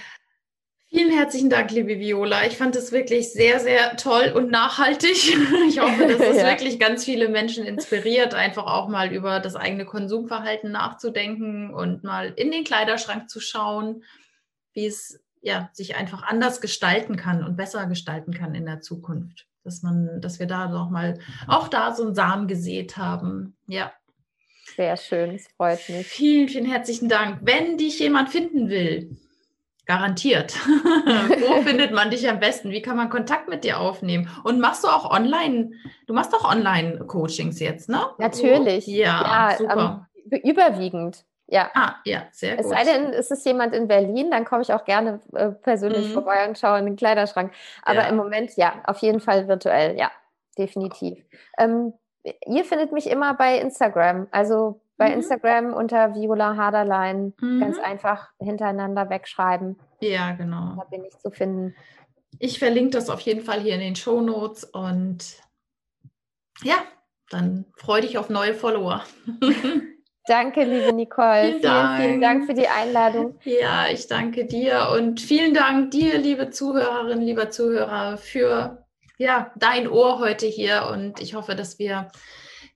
[0.88, 2.46] Vielen herzlichen Dank, liebe Viola.
[2.46, 5.36] Ich fand es wirklich sehr, sehr toll und nachhaltig.
[5.68, 6.48] Ich hoffe, dass es ja.
[6.48, 12.32] wirklich ganz viele Menschen inspiriert, einfach auch mal über das eigene Konsumverhalten nachzudenken und mal
[12.36, 14.04] in den Kleiderschrank zu schauen
[14.76, 19.48] wie es ja, sich einfach anders gestalten kann und besser gestalten kann in der Zukunft.
[19.64, 23.56] Dass man, dass wir da noch mal auch da so einen Samen gesät haben.
[23.68, 23.92] Ja.
[24.76, 26.08] Sehr schön, es freut mich.
[26.08, 27.40] Vielen, vielen herzlichen Dank.
[27.42, 29.16] Wenn dich jemand finden will,
[29.86, 30.56] garantiert.
[30.66, 32.72] Wo findet man dich am besten?
[32.72, 34.30] Wie kann man Kontakt mit dir aufnehmen?
[34.44, 35.72] Und machst du auch online,
[36.08, 38.02] du machst auch Online-Coachings jetzt, ne?
[38.18, 38.88] Natürlich.
[38.88, 40.08] Ja, ja super.
[40.32, 41.24] Ähm, überwiegend.
[41.48, 41.70] Ja.
[41.76, 42.66] Ah, ja, sehr gut.
[42.66, 46.10] Es sei denn, es ist jemand in Berlin, dann komme ich auch gerne äh, persönlich
[46.10, 46.14] mhm.
[46.14, 47.54] vorbei und schaue in den Kleiderschrank.
[47.84, 48.08] Aber ja.
[48.08, 50.12] im Moment, ja, auf jeden Fall virtuell, ja,
[50.58, 51.24] definitiv.
[51.58, 51.94] Ähm,
[52.24, 55.16] ihr findet mich immer bei Instagram, also bei mhm.
[55.16, 57.60] Instagram unter Viola Haderlein mhm.
[57.60, 59.78] ganz einfach hintereinander wegschreiben.
[60.00, 60.76] Ja, genau.
[60.78, 61.76] Da bin ich zu finden.
[62.40, 65.42] Ich verlinke das auf jeden Fall hier in den Show Notes und
[66.64, 66.78] ja,
[67.30, 69.04] dann freue dich auf neue Follower.
[70.28, 71.60] Danke, liebe Nicole.
[71.60, 73.38] Vielen, vielen, vielen, Dank für die Einladung.
[73.44, 78.86] Ja, ich danke dir und vielen Dank dir, liebe Zuhörerinnen, lieber Zuhörer, für
[79.18, 80.90] ja, dein Ohr heute hier.
[80.92, 82.10] Und ich hoffe, dass wir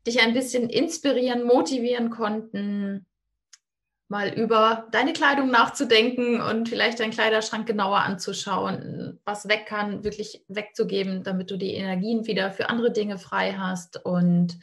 [0.06, 3.08] dich ein bisschen inspirieren, motivieren konnten,
[4.10, 10.44] mal über deine Kleidung nachzudenken und vielleicht deinen Kleiderschrank genauer anzuschauen, was weg kann, wirklich
[10.48, 14.04] wegzugeben, damit du die Energien wieder für andere Dinge frei hast.
[14.04, 14.58] Und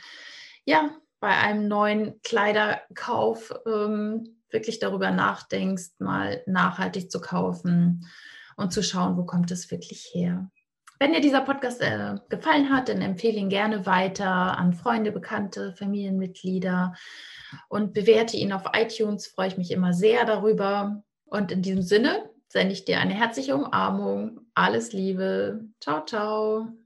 [0.64, 8.08] ja, bei einem neuen Kleiderkauf ähm, wirklich darüber nachdenkst, mal nachhaltig zu kaufen
[8.56, 10.50] und zu schauen, wo kommt es wirklich her.
[10.98, 15.74] Wenn dir dieser Podcast äh, gefallen hat, dann empfehle ihn gerne weiter an Freunde, Bekannte,
[15.74, 16.94] Familienmitglieder
[17.68, 19.26] und bewerte ihn auf iTunes.
[19.26, 21.02] Freue ich mich immer sehr darüber.
[21.26, 24.40] Und in diesem Sinne sende ich dir eine herzliche Umarmung.
[24.54, 25.68] Alles Liebe.
[25.80, 26.85] Ciao, ciao.